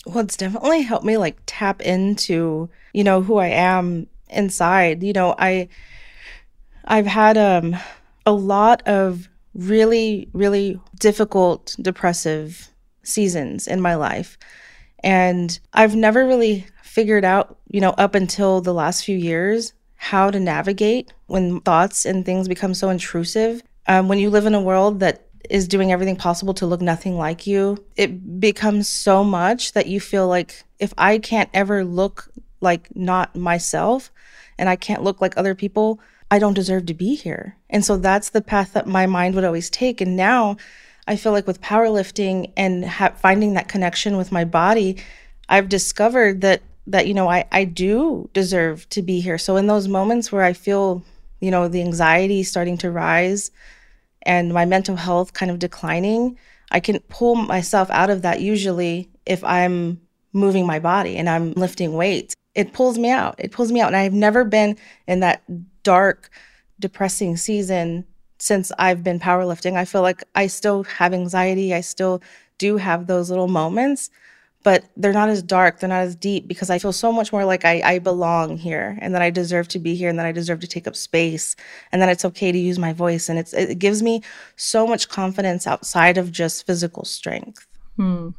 well 0.07 0.23
it's 0.23 0.37
definitely 0.37 0.81
helped 0.81 1.05
me 1.05 1.17
like 1.17 1.37
tap 1.45 1.81
into 1.81 2.69
you 2.93 3.03
know 3.03 3.21
who 3.21 3.37
i 3.37 3.47
am 3.47 4.07
inside. 4.29 5.03
You 5.03 5.13
know, 5.13 5.35
I 5.37 5.69
I've 6.85 7.07
had 7.07 7.37
um 7.37 7.75
a 8.25 8.31
lot 8.31 8.85
of 8.87 9.27
really 9.53 10.29
really 10.33 10.79
difficult 10.99 11.75
depressive 11.81 12.69
seasons 13.03 13.67
in 13.67 13.81
my 13.81 13.95
life. 13.95 14.37
And 15.03 15.57
I've 15.73 15.95
never 15.95 16.25
really 16.25 16.65
figured 16.81 17.23
out, 17.23 17.57
you 17.69 17.79
know, 17.79 17.91
up 17.91 18.15
until 18.15 18.61
the 18.61 18.73
last 18.73 19.05
few 19.05 19.17
years 19.17 19.73
how 19.95 20.29
to 20.31 20.39
navigate 20.39 21.13
when 21.27 21.59
thoughts 21.61 22.05
and 22.05 22.25
things 22.25 22.47
become 22.47 22.73
so 22.73 22.89
intrusive. 22.89 23.63
Um, 23.87 24.07
when 24.07 24.19
you 24.19 24.29
live 24.29 24.45
in 24.45 24.55
a 24.55 24.61
world 24.61 24.99
that 24.99 25.26
is 25.49 25.67
doing 25.67 25.91
everything 25.91 26.15
possible 26.15 26.53
to 26.55 26.65
look 26.65 26.81
nothing 26.81 27.17
like 27.17 27.47
you, 27.47 27.83
it 27.95 28.39
becomes 28.39 28.87
so 28.87 29.23
much 29.23 29.73
that 29.73 29.87
you 29.87 29.99
feel 29.99 30.27
like 30.27 30.63
if 30.79 30.93
I 30.97 31.17
can't 31.17 31.49
ever 31.53 31.83
look 31.83 32.29
like 32.61 32.95
not 32.95 33.35
myself 33.35 34.11
and 34.57 34.69
I 34.69 34.75
can't 34.75 35.03
look 35.03 35.21
like 35.21 35.37
other 35.37 35.55
people, 35.55 35.99
I 36.29 36.39
don't 36.39 36.53
deserve 36.53 36.85
to 36.87 36.93
be 36.93 37.15
here. 37.15 37.55
And 37.69 37.85
so 37.85 37.97
that's 37.97 38.29
the 38.29 38.41
path 38.41 38.73
that 38.73 38.87
my 38.87 39.05
mind 39.05 39.35
would 39.35 39.45
always 39.45 39.69
take. 39.69 40.01
And 40.01 40.15
now 40.17 40.57
I 41.07 41.15
feel 41.15 41.31
like 41.31 41.47
with 41.47 41.61
powerlifting 41.61 42.51
and 42.57 42.85
ha- 42.85 43.13
finding 43.15 43.53
that 43.53 43.69
connection 43.69 44.17
with 44.17 44.31
my 44.31 44.43
body, 44.43 44.97
I've 45.47 45.69
discovered 45.69 46.41
that 46.41 46.61
that 46.87 47.07
you 47.07 47.13
know 47.13 47.29
I 47.29 47.45
I 47.51 47.63
do 47.65 48.29
deserve 48.33 48.87
to 48.89 49.01
be 49.01 49.19
here. 49.19 49.37
So 49.37 49.55
in 49.55 49.67
those 49.67 49.87
moments 49.87 50.31
where 50.31 50.43
I 50.43 50.53
feel, 50.53 51.03
you 51.39 51.51
know, 51.51 51.67
the 51.67 51.81
anxiety 51.81 52.43
starting 52.43 52.77
to 52.79 52.91
rise 52.91 53.51
and 54.27 54.53
my 54.53 54.65
mental 54.65 54.95
health 54.95 55.33
kind 55.33 55.49
of 55.49 55.57
declining, 55.57 56.37
I 56.69 56.79
can 56.79 56.99
pull 57.09 57.35
myself 57.35 57.89
out 57.89 58.11
of 58.11 58.21
that 58.21 58.41
usually 58.41 59.09
if 59.25 59.43
I'm 59.43 59.99
moving 60.33 60.67
my 60.67 60.77
body 60.77 61.17
and 61.17 61.27
I'm 61.27 61.53
lifting 61.53 61.93
weights 61.93 62.35
it 62.57 62.73
pulls 62.73 62.97
me 62.97 63.11
out. 63.11 63.35
It 63.37 63.51
pulls 63.51 63.71
me 63.71 63.81
out. 63.81 63.87
And 63.87 63.95
I've 63.95 64.13
never 64.13 64.43
been 64.43 64.77
in 65.07 65.19
that 65.19 65.43
dark, 65.83 66.31
depressing 66.79 67.37
season 67.37 68.03
since 68.39 68.71
I've 68.79 69.03
been 69.03 69.19
powerlifting. 69.19 69.75
I 69.75 69.85
feel 69.85 70.01
like 70.01 70.23
I 70.33 70.47
still 70.47 70.83
have 70.83 71.13
anxiety. 71.13 71.71
I 71.75 71.81
still 71.81 72.19
do 72.57 72.77
have 72.77 73.05
those 73.05 73.29
little 73.29 73.47
moments, 73.47 74.09
but 74.67 74.83
they're 74.97 75.13
not 75.13 75.29
as 75.29 75.41
dark. 75.41 75.79
They're 75.79 75.87
not 75.87 76.01
as 76.01 76.13
deep 76.13 76.45
because 76.45 76.69
I 76.69 76.77
feel 76.77 76.91
so 76.91 77.09
much 77.09 77.31
more 77.31 77.45
like 77.45 77.63
I, 77.63 77.81
I 77.85 77.99
belong 77.99 78.57
here 78.57 78.97
and 79.01 79.15
that 79.15 79.21
I 79.21 79.29
deserve 79.29 79.69
to 79.69 79.79
be 79.79 79.95
here 79.95 80.09
and 80.09 80.19
that 80.19 80.25
I 80.25 80.33
deserve 80.33 80.59
to 80.59 80.67
take 80.67 80.87
up 80.87 80.95
space 80.97 81.55
and 81.93 82.01
that 82.01 82.09
it's 82.09 82.25
okay 82.25 82.51
to 82.51 82.57
use 82.57 82.77
my 82.77 82.91
voice. 82.91 83.29
And 83.29 83.39
it's, 83.39 83.53
it 83.53 83.79
gives 83.79 84.03
me 84.03 84.23
so 84.57 84.85
much 84.85 85.07
confidence 85.07 85.67
outside 85.67 86.17
of 86.17 86.33
just 86.33 86.67
physical 86.67 87.05
strength. 87.05 87.65
Hmm. 87.95 88.31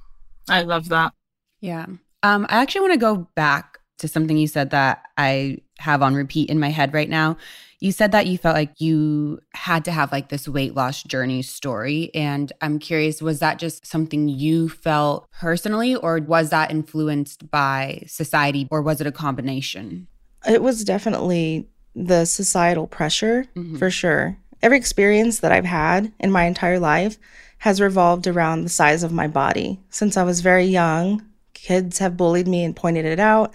I 0.50 0.64
love 0.64 0.90
that. 0.90 1.14
Yeah. 1.62 1.86
Um, 2.22 2.46
I 2.50 2.60
actually 2.60 2.82
want 2.82 2.92
to 2.92 2.98
go 2.98 3.26
back 3.34 3.78
to 3.96 4.06
something 4.06 4.36
you 4.36 4.48
said 4.48 4.68
that 4.68 5.04
I 5.16 5.62
have 5.78 6.02
on 6.02 6.12
repeat 6.12 6.50
in 6.50 6.60
my 6.60 6.68
head 6.68 6.92
right 6.92 7.08
now. 7.08 7.38
You 7.80 7.92
said 7.92 8.12
that 8.12 8.26
you 8.26 8.38
felt 8.38 8.56
like 8.56 8.80
you 8.80 9.40
had 9.54 9.84
to 9.84 9.92
have 9.92 10.10
like 10.10 10.28
this 10.28 10.48
weight 10.48 10.74
loss 10.74 11.02
journey 11.02 11.42
story. 11.42 12.10
And 12.14 12.52
I'm 12.60 12.78
curious, 12.78 13.22
was 13.22 13.38
that 13.38 13.58
just 13.58 13.86
something 13.86 14.28
you 14.28 14.68
felt 14.68 15.28
personally, 15.30 15.94
or 15.94 16.18
was 16.18 16.50
that 16.50 16.70
influenced 16.70 17.50
by 17.50 18.02
society, 18.06 18.66
or 18.70 18.82
was 18.82 19.00
it 19.00 19.06
a 19.06 19.12
combination? 19.12 20.08
It 20.48 20.62
was 20.62 20.84
definitely 20.84 21.68
the 21.94 22.24
societal 22.24 22.86
pressure 22.86 23.46
mm-hmm. 23.56 23.76
for 23.76 23.90
sure. 23.90 24.36
Every 24.60 24.76
experience 24.76 25.40
that 25.40 25.52
I've 25.52 25.64
had 25.64 26.12
in 26.18 26.32
my 26.32 26.44
entire 26.44 26.80
life 26.80 27.16
has 27.58 27.80
revolved 27.80 28.26
around 28.26 28.62
the 28.62 28.68
size 28.68 29.02
of 29.02 29.12
my 29.12 29.26
body. 29.26 29.80
Since 29.90 30.16
I 30.16 30.22
was 30.22 30.40
very 30.40 30.64
young, 30.64 31.24
kids 31.54 31.98
have 31.98 32.16
bullied 32.16 32.46
me 32.48 32.64
and 32.64 32.74
pointed 32.74 33.04
it 33.04 33.20
out 33.20 33.52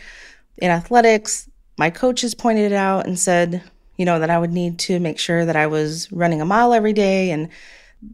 in 0.57 0.69
athletics, 0.69 1.49
my 1.77 1.89
coaches 1.89 2.35
pointed 2.35 2.71
it 2.71 2.75
out 2.75 3.07
and 3.07 3.19
said, 3.19 3.63
you 4.03 4.05
know, 4.05 4.19
that 4.19 4.29
I 4.29 4.37
would 4.37 4.51
need 4.51 4.79
to 4.79 4.99
make 4.99 5.17
sure 5.17 5.45
that 5.45 5.55
I 5.55 5.65
was 5.65 6.11
running 6.11 6.41
a 6.41 6.45
mile 6.45 6.73
every 6.73 6.91
day. 6.91 7.31
And 7.31 7.47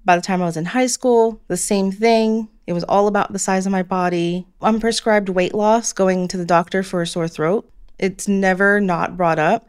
by 0.05 0.15
the 0.15 0.21
time 0.21 0.39
I 0.39 0.45
was 0.45 0.55
in 0.55 0.65
high 0.65 0.85
school, 0.85 1.41
the 1.47 1.57
same 1.57 1.91
thing. 1.91 2.47
It 2.67 2.73
was 2.73 2.83
all 2.83 3.07
about 3.07 3.33
the 3.33 3.39
size 3.39 3.65
of 3.65 3.71
my 3.71 3.81
body. 3.81 4.45
I'm 4.61 4.79
prescribed 4.79 5.29
weight 5.29 5.55
loss 5.55 5.91
going 5.91 6.27
to 6.27 6.37
the 6.37 6.45
doctor 6.45 6.83
for 6.83 7.01
a 7.01 7.07
sore 7.07 7.27
throat. 7.27 7.67
It's 7.97 8.27
never 8.27 8.79
not 8.79 9.17
brought 9.17 9.39
up. 9.39 9.67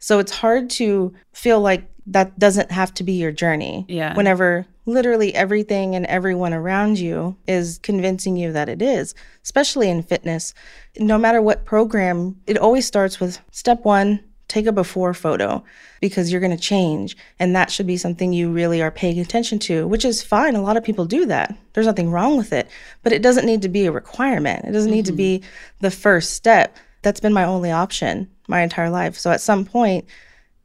So 0.00 0.18
it's 0.18 0.32
hard 0.32 0.70
to 0.70 1.14
feel 1.32 1.60
like 1.60 1.88
that 2.08 2.36
doesn't 2.36 2.72
have 2.72 2.92
to 2.94 3.04
be 3.04 3.12
your 3.12 3.30
journey. 3.30 3.86
Yeah. 3.88 4.16
Whenever 4.16 4.66
literally 4.86 5.32
everything 5.36 5.94
and 5.94 6.04
everyone 6.06 6.52
around 6.52 6.98
you 6.98 7.36
is 7.46 7.78
convincing 7.78 8.36
you 8.36 8.52
that 8.54 8.68
it 8.68 8.82
is, 8.82 9.14
especially 9.44 9.88
in 9.88 10.02
fitness. 10.02 10.52
No 10.98 11.16
matter 11.16 11.40
what 11.40 11.64
program, 11.64 12.40
it 12.48 12.58
always 12.58 12.86
starts 12.86 13.20
with 13.20 13.38
step 13.52 13.84
one, 13.84 14.24
take 14.50 14.66
a 14.66 14.72
before 14.72 15.14
photo 15.14 15.64
because 16.00 16.30
you're 16.30 16.40
going 16.40 16.56
to 16.56 16.62
change. 16.62 17.16
And 17.38 17.54
that 17.54 17.70
should 17.70 17.86
be 17.86 17.96
something 17.96 18.32
you 18.32 18.50
really 18.50 18.82
are 18.82 18.90
paying 18.90 19.18
attention 19.20 19.58
to, 19.60 19.86
which 19.86 20.04
is 20.04 20.22
fine. 20.22 20.56
A 20.56 20.62
lot 20.62 20.76
of 20.76 20.84
people 20.84 21.04
do 21.06 21.24
that. 21.26 21.56
There's 21.72 21.86
nothing 21.86 22.10
wrong 22.10 22.36
with 22.36 22.52
it, 22.52 22.68
but 23.02 23.12
it 23.12 23.22
doesn't 23.22 23.46
need 23.46 23.62
to 23.62 23.68
be 23.68 23.86
a 23.86 23.92
requirement. 23.92 24.64
It 24.64 24.72
doesn't 24.72 24.90
need 24.90 25.06
mm-hmm. 25.06 25.12
to 25.12 25.40
be 25.40 25.42
the 25.80 25.90
first 25.90 26.32
step. 26.32 26.76
That's 27.02 27.20
been 27.20 27.32
my 27.32 27.44
only 27.44 27.70
option 27.70 28.28
my 28.48 28.60
entire 28.60 28.90
life. 28.90 29.16
So 29.16 29.30
at 29.30 29.40
some 29.40 29.64
point, 29.64 30.04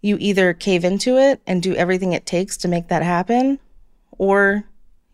you 0.02 0.18
either 0.20 0.54
cave 0.54 0.84
into 0.84 1.18
it 1.18 1.42
and 1.48 1.64
do 1.64 1.76
everything 1.76 2.14
it 2.14 2.26
takes 2.26 2.58
to 2.58 2.68
make 2.68 2.90
that 2.90 3.04
happen, 3.04 3.60
or 4.18 4.64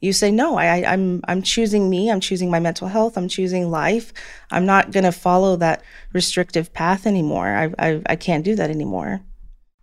you 0.01 0.12
say 0.12 0.31
no 0.31 0.58
I, 0.58 0.79
I 0.79 0.93
i'm 0.93 1.22
i'm 1.27 1.41
choosing 1.41 1.89
me 1.89 2.12
i'm 2.12 2.20
choosing 2.20 2.50
my 2.50 2.60
mental 2.60 2.88
health 2.88 3.17
i'm 3.17 3.29
choosing 3.29 3.70
life. 3.70 4.12
I'm 4.50 4.65
not 4.65 4.91
going 4.91 5.05
to 5.05 5.12
follow 5.12 5.55
that 5.58 5.84
restrictive 6.12 6.74
path 6.74 7.08
anymore. 7.08 7.48
I 7.48 7.74
i, 7.79 8.01
I 8.08 8.15
can't 8.15 8.43
do 8.43 8.55
that 8.55 8.70
anymore. 8.70 9.22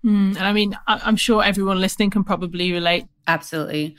Mm, 0.04 0.36
and 0.36 0.46
i 0.46 0.52
mean 0.52 0.76
I, 0.86 1.00
i'm 1.04 1.16
sure 1.16 1.42
everyone 1.42 1.80
listening 1.80 2.10
can 2.10 2.24
probably 2.24 2.72
relate. 2.72 3.06
Absolutely. 3.26 3.96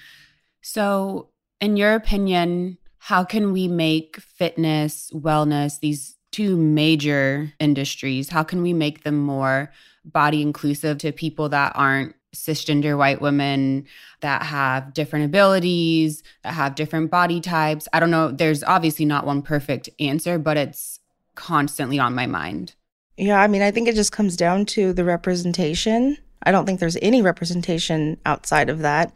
So 0.61 1.29
in 1.59 1.77
your 1.77 1.95
opinion 1.95 2.77
how 2.99 3.23
can 3.23 3.53
we 3.53 3.67
make 3.67 4.19
fitness 4.19 5.09
wellness 5.13 5.79
these 5.79 6.17
two 6.31 6.55
major 6.57 7.51
industries 7.59 8.29
how 8.29 8.43
can 8.43 8.61
we 8.61 8.73
make 8.73 9.03
them 9.03 9.17
more 9.17 9.71
body 10.05 10.41
inclusive 10.41 10.97
to 10.97 11.11
people 11.11 11.49
that 11.49 11.71
aren't 11.75 12.13
cisgender 12.33 12.97
white 12.97 13.21
women 13.21 13.85
that 14.21 14.43
have 14.43 14.93
different 14.93 15.25
abilities, 15.25 16.23
that 16.43 16.53
have 16.53 16.75
different 16.75 17.09
body 17.09 17.41
types. 17.41 17.87
I 17.93 17.99
don't 17.99 18.11
know. 18.11 18.31
There's 18.31 18.63
obviously 18.63 19.05
not 19.05 19.25
one 19.25 19.41
perfect 19.41 19.89
answer, 19.99 20.37
but 20.37 20.57
it's 20.57 20.99
constantly 21.35 21.99
on 21.99 22.13
my 22.13 22.27
mind. 22.27 22.75
Yeah, 23.17 23.41
I 23.41 23.47
mean, 23.47 23.61
I 23.61 23.71
think 23.71 23.87
it 23.87 23.95
just 23.95 24.11
comes 24.11 24.37
down 24.37 24.65
to 24.67 24.93
the 24.93 25.03
representation. 25.03 26.17
I 26.43 26.51
don't 26.51 26.65
think 26.65 26.79
there's 26.79 26.97
any 27.01 27.21
representation 27.21 28.17
outside 28.25 28.69
of 28.69 28.79
that 28.79 29.13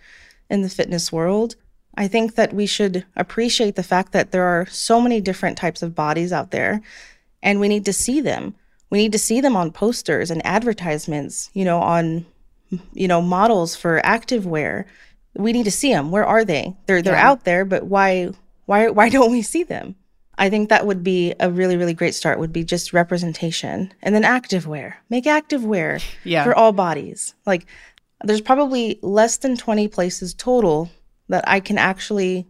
in 0.50 0.62
the 0.62 0.70
fitness 0.70 1.12
world. 1.12 1.55
I 1.96 2.08
think 2.08 2.36
that 2.36 2.53
we 2.53 2.65
should 2.65 3.05
appreciate 3.15 3.75
the 3.75 3.84
fact 3.84 4.12
that 4.13 4.32
there 4.32 4.43
are 4.43 4.65
so 4.65 5.00
many 5.00 5.22
different 5.22 5.58
types 5.58 5.82
of 5.82 5.96
bodies 5.96 6.34
out 6.34 6.51
there 6.51 6.82
and 7.41 7.60
we 7.60 7.67
need 7.67 7.86
to 7.86 7.93
see 7.93 8.20
them. 8.20 8.55
We 8.89 8.98
need 8.98 9.12
to 9.12 9.20
see 9.20 9.41
them 9.41 9.55
on 9.55 9.72
posters 9.72 10.32
and 10.32 10.46
advertisements, 10.46 11.50
you 11.53 11.65
know, 11.65 11.79
on 11.79 12.25
you 12.93 13.07
know, 13.07 13.21
models 13.21 13.75
for 13.75 14.01
activewear. 14.01 14.85
We 15.35 15.53
need 15.53 15.65
to 15.65 15.71
see 15.71 15.91
them. 15.91 16.11
Where 16.11 16.25
are 16.25 16.45
they? 16.45 16.75
They're 16.85 17.01
they're 17.01 17.13
yeah. 17.13 17.29
out 17.29 17.43
there, 17.43 17.65
but 17.65 17.85
why 17.85 18.29
why 18.65 18.89
why 18.89 19.09
don't 19.15 19.31
we 19.31 19.41
see 19.41 19.63
them? 19.63 19.95
I 20.35 20.49
think 20.49 20.69
that 20.69 20.87
would 20.87 21.03
be 21.03 21.33
a 21.39 21.51
really 21.51 21.77
really 21.77 21.93
great 21.93 22.15
start. 22.15 22.39
Would 22.39 22.53
be 22.53 22.63
just 22.63 22.93
representation, 22.93 23.93
and 24.01 24.13
then 24.15 24.23
activewear. 24.23 24.95
Make 25.09 25.25
activewear 25.25 26.03
yeah. 26.23 26.43
for 26.43 26.55
all 26.55 26.71
bodies. 26.71 27.35
Like 27.45 27.65
there's 28.23 28.41
probably 28.41 28.99
less 29.01 29.37
than 29.37 29.57
20 29.57 29.87
places 29.89 30.33
total 30.33 30.89
that 31.27 31.43
I 31.47 31.59
can 31.59 31.77
actually 31.77 32.47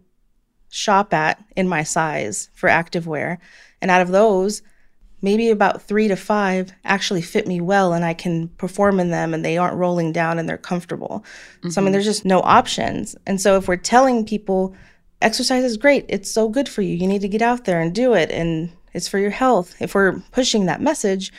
shop 0.70 1.12
at 1.12 1.42
in 1.56 1.68
my 1.68 1.82
size 1.82 2.48
for 2.54 2.68
activewear. 2.68 3.38
And 3.80 3.90
out 3.90 4.00
of 4.00 4.08
those, 4.08 4.62
maybe 5.24 5.50
about 5.50 5.82
three 5.82 6.06
to 6.08 6.16
five 6.16 6.72
actually 6.84 7.22
fit 7.22 7.48
me 7.48 7.60
well 7.60 7.92
and 7.92 8.04
I 8.04 8.14
can 8.14 8.48
perform 8.48 9.00
in 9.00 9.10
them 9.10 9.34
and 9.34 9.44
they 9.44 9.58
aren't 9.58 9.76
rolling 9.76 10.12
down 10.12 10.38
and 10.38 10.48
they're 10.48 10.58
comfortable. 10.58 11.24
Mm-hmm. 11.58 11.70
So, 11.70 11.80
I 11.80 11.82
mean, 11.82 11.86
mm-hmm. 11.86 11.92
there's 11.94 12.04
just 12.04 12.24
no 12.24 12.40
options. 12.40 13.16
And 13.26 13.40
so, 13.40 13.56
if 13.56 13.66
we're 13.66 13.76
telling 13.76 14.24
people 14.24 14.74
exercise 15.20 15.64
is 15.64 15.76
great, 15.76 16.04
it's 16.08 16.30
so 16.30 16.48
good 16.48 16.68
for 16.68 16.82
you, 16.82 16.94
you 16.94 17.08
need 17.08 17.22
to 17.22 17.28
get 17.28 17.42
out 17.42 17.64
there 17.64 17.80
and 17.80 17.94
do 17.94 18.12
it, 18.12 18.30
and 18.30 18.70
it's 18.92 19.08
for 19.08 19.18
your 19.18 19.30
health, 19.30 19.74
if 19.80 19.94
we're 19.94 20.20
pushing 20.30 20.66
that 20.66 20.80
message, 20.80 21.32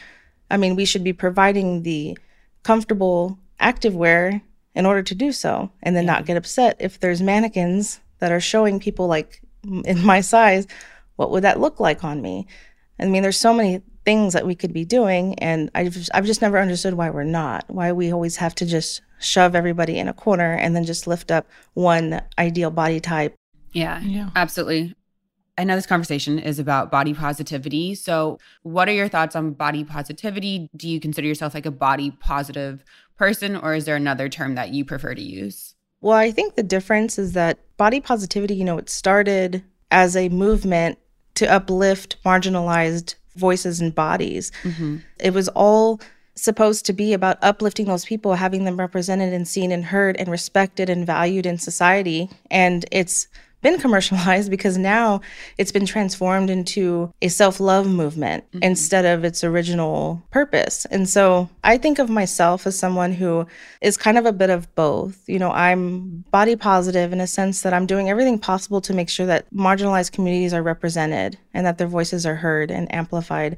I 0.52 0.58
mean, 0.58 0.76
we 0.76 0.86
should 0.86 1.04
be 1.04 1.14
providing 1.14 1.84
the 1.84 2.18
comfortable 2.64 3.40
activewear 3.62 4.42
in 4.74 4.86
order 4.86 5.02
to 5.02 5.16
do 5.16 5.32
so 5.32 5.72
and 5.82 5.96
then 5.96 6.06
not 6.06 6.26
get 6.26 6.36
upset 6.36 6.76
if 6.80 7.00
there's 7.00 7.22
mannequins 7.22 8.00
that 8.20 8.32
are 8.32 8.42
showing 8.42 8.80
people 8.80 9.08
like 9.08 9.42
in 9.86 10.04
my 10.04 10.20
size 10.20 10.68
what 11.16 11.32
would 11.32 11.44
that 11.44 11.60
look 11.60 11.80
like 11.80 12.04
on 12.04 12.22
me 12.22 12.46
i 13.00 13.06
mean 13.06 13.24
there's 13.24 13.38
so 13.40 13.54
many 13.54 13.82
things 14.06 14.34
that 14.34 14.46
we 14.46 14.54
could 14.54 14.72
be 14.72 14.86
doing 14.86 15.34
and 15.40 15.72
I've 15.74 15.94
just, 15.94 16.12
I've 16.14 16.26
just 16.26 16.40
never 16.42 16.60
understood 16.60 16.94
why 16.94 17.10
we're 17.10 17.24
not 17.24 17.66
why 17.68 17.92
we 17.92 18.14
always 18.14 18.36
have 18.38 18.54
to 18.56 18.66
just 18.66 19.02
shove 19.20 19.56
everybody 19.56 19.98
in 19.98 20.08
a 20.08 20.14
corner 20.14 20.54
and 20.54 20.76
then 20.76 20.84
just 20.86 21.08
lift 21.08 21.32
up 21.32 21.48
one 21.74 22.22
ideal 22.38 22.70
body 22.70 23.00
type 23.00 23.34
Yeah, 23.74 24.00
Yeah. 24.02 24.30
absolutely. 24.36 24.94
I 25.58 25.64
know 25.64 25.76
this 25.76 25.88
conversation 25.88 26.38
is 26.38 26.60
about 26.60 26.92
body 26.92 27.14
positivity. 27.14 27.96
So, 27.96 28.40
what 28.64 28.90
are 28.90 28.92
your 28.92 29.08
thoughts 29.08 29.38
on 29.38 29.54
body 29.54 29.86
positivity? 29.86 30.70
Do 30.76 30.90
you 30.90 31.00
consider 31.00 31.28
yourself 31.28 31.54
like 31.54 31.66
a 31.66 31.72
body 31.72 32.12
positive 32.12 32.84
person, 33.18 33.56
or 33.56 33.74
is 33.74 33.86
there 33.86 33.96
another 33.96 34.28
term 34.28 34.56
that 34.56 34.72
you 34.72 34.84
prefer 34.84 35.16
to 35.16 35.22
use? 35.22 35.74
Well, 36.02 36.18
I 36.18 36.32
think 36.32 36.56
the 36.56 36.64
difference 36.64 37.18
is 37.18 37.32
that 37.34 37.60
body 37.78 38.02
positivity, 38.02 38.54
you 38.56 38.66
know, 38.66 38.78
it 38.78 38.90
started 38.90 39.64
as 39.92 40.18
a 40.18 40.28
movement 40.28 41.00
to 41.36 41.52
uplift 41.52 42.18
marginalized 42.26 43.16
voices 43.36 43.82
and 43.82 43.94
bodies. 43.94 44.52
Mm-hmm. 44.64 44.98
It 45.20 45.34
was 45.34 45.48
all 45.50 46.00
supposed 46.36 46.86
to 46.86 46.94
be 46.94 47.14
about 47.14 47.38
uplifting 47.42 47.86
those 47.86 48.06
people, 48.06 48.36
having 48.36 48.66
them 48.66 48.78
represented 48.78 49.34
and 49.34 49.48
seen 49.48 49.72
and 49.72 49.86
heard 49.86 50.18
and 50.18 50.28
respected 50.28 50.90
and 50.90 51.06
valued 51.06 51.46
in 51.46 51.58
society. 51.58 52.30
And 52.52 52.86
it's 52.92 53.28
been 53.66 53.80
commercialized 53.80 54.52
because 54.52 54.78
now 54.78 55.22
it's 55.58 55.72
been 55.72 55.88
transformed 55.88 56.52
into 56.52 57.12
a 57.24 57.28
self 57.28 57.60
love 57.60 57.88
movement 57.88 58.46
mm-hmm. 58.52 58.60
instead 58.62 59.06
of 59.06 59.26
its 59.26 59.44
original 59.44 60.22
purpose. 60.30 60.86
And 60.92 61.10
so 61.10 61.50
I 61.64 61.80
think 61.80 61.98
of 61.98 62.08
myself 62.08 62.68
as 62.68 62.78
someone 62.78 63.12
who 63.12 63.48
is 63.82 63.98
kind 63.98 64.20
of 64.20 64.28
a 64.28 64.32
bit 64.32 64.52
of 64.52 64.74
both. 64.76 65.28
You 65.28 65.40
know, 65.40 65.52
I'm 65.52 66.24
body 66.30 66.56
positive 66.56 67.12
in 67.12 67.20
a 67.20 67.26
sense 67.26 67.64
that 67.64 67.74
I'm 67.74 67.88
doing 67.88 68.08
everything 68.08 68.38
possible 68.38 68.82
to 68.82 68.94
make 68.94 69.10
sure 69.10 69.26
that 69.26 69.52
marginalized 69.52 70.12
communities 70.12 70.54
are 70.54 70.62
represented 70.62 71.40
and 71.52 71.66
that 71.66 71.80
their 71.80 71.88
voices 71.88 72.24
are 72.24 72.36
heard 72.36 72.70
and 72.70 72.94
amplified. 72.94 73.58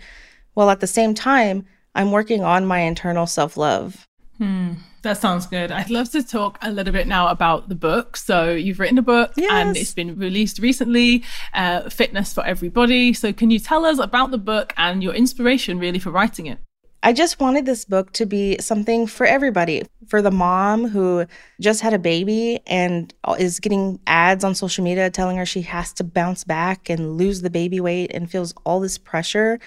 While 0.53 0.69
at 0.69 0.79
the 0.79 0.87
same 0.87 1.15
time, 1.15 1.65
I'm 1.95 2.13
working 2.13 2.45
on 2.45 2.65
my 2.65 2.79
internal 2.79 3.27
self 3.27 3.57
love. 3.57 4.07
Hmm. 4.37 4.73
That 5.03 5.17
sounds 5.17 5.45
good. 5.45 5.71
I'd 5.71 5.89
love 5.89 6.11
to 6.11 6.23
talk 6.23 6.57
a 6.61 6.71
little 6.71 6.91
bit 6.91 7.07
now 7.07 7.27
about 7.27 7.69
the 7.69 7.75
book. 7.75 8.17
So, 8.17 8.51
you've 8.53 8.79
written 8.79 8.97
a 8.97 9.03
book 9.03 9.31
yes. 9.35 9.51
and 9.51 9.77
it's 9.77 9.93
been 9.93 10.17
released 10.17 10.59
recently, 10.59 11.23
uh, 11.53 11.89
Fitness 11.89 12.33
for 12.33 12.45
Everybody. 12.45 13.13
So, 13.13 13.31
can 13.31 13.51
you 13.51 13.59
tell 13.59 13.85
us 13.85 13.99
about 13.99 14.31
the 14.31 14.37
book 14.37 14.73
and 14.75 15.03
your 15.03 15.13
inspiration 15.13 15.79
really 15.79 15.99
for 15.99 16.11
writing 16.11 16.47
it? 16.47 16.59
I 17.03 17.13
just 17.13 17.39
wanted 17.39 17.65
this 17.65 17.85
book 17.85 18.11
to 18.13 18.25
be 18.25 18.57
something 18.59 19.07
for 19.07 19.25
everybody. 19.25 19.83
For 20.07 20.21
the 20.21 20.31
mom 20.31 20.87
who 20.87 21.25
just 21.61 21.81
had 21.81 21.93
a 21.93 21.99
baby 21.99 22.59
and 22.65 23.13
is 23.37 23.59
getting 23.59 23.99
ads 24.07 24.43
on 24.43 24.55
social 24.55 24.83
media 24.83 25.09
telling 25.09 25.37
her 25.37 25.45
she 25.45 25.61
has 25.61 25.93
to 25.93 26.03
bounce 26.03 26.43
back 26.43 26.89
and 26.89 27.17
lose 27.17 27.41
the 27.41 27.49
baby 27.49 27.79
weight 27.79 28.11
and 28.13 28.29
feels 28.29 28.53
all 28.65 28.79
this 28.79 28.97
pressure. 28.97 29.59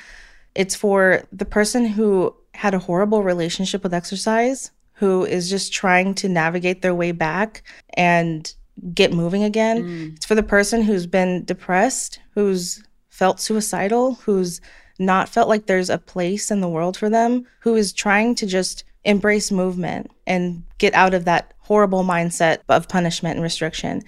It's 0.55 0.75
for 0.75 1.23
the 1.33 1.45
person 1.45 1.87
who 1.87 2.35
had 2.53 2.75
a 2.75 2.79
horrible 2.79 3.23
relationship 3.23 3.83
with 3.85 3.95
exercise, 3.95 4.73
who 5.01 5.25
is 5.25 5.49
just 5.49 5.73
trying 5.73 6.15
to 6.15 6.29
navigate 6.29 6.83
their 6.83 6.95
way 6.95 7.11
back 7.11 7.63
and 7.95 8.55
get 8.93 9.15
moving 9.15 9.43
again. 9.43 9.83
Mm. 9.83 10.17
It's 10.17 10.27
for 10.27 10.35
the 10.35 10.43
person 10.43 10.83
who's 10.83 11.07
been 11.07 11.43
depressed, 11.47 12.21
who's 12.35 12.85
felt 13.09 13.41
suicidal, 13.41 14.17
who's 14.17 14.61
not 14.99 15.31
felt 15.31 15.49
like 15.49 15.65
there's 15.65 15.89
a 15.89 15.97
place 15.97 16.51
in 16.51 16.61
the 16.61 16.69
world 16.69 16.99
for 16.99 17.09
them, 17.09 17.47
who 17.61 17.75
is 17.77 17.95
trying 17.95 18.35
to 18.35 18.47
just 18.47 18.85
embrace 19.05 19.51
movement 19.51 20.11
and 20.27 20.63
get 20.77 20.93
out 20.93 21.15
of 21.15 21.25
that 21.25 21.55
horrible 21.61 22.05
mindset 22.05 22.59
of 22.69 22.87
punishment 22.87 23.37
and 23.37 23.43
restriction. 23.43 24.03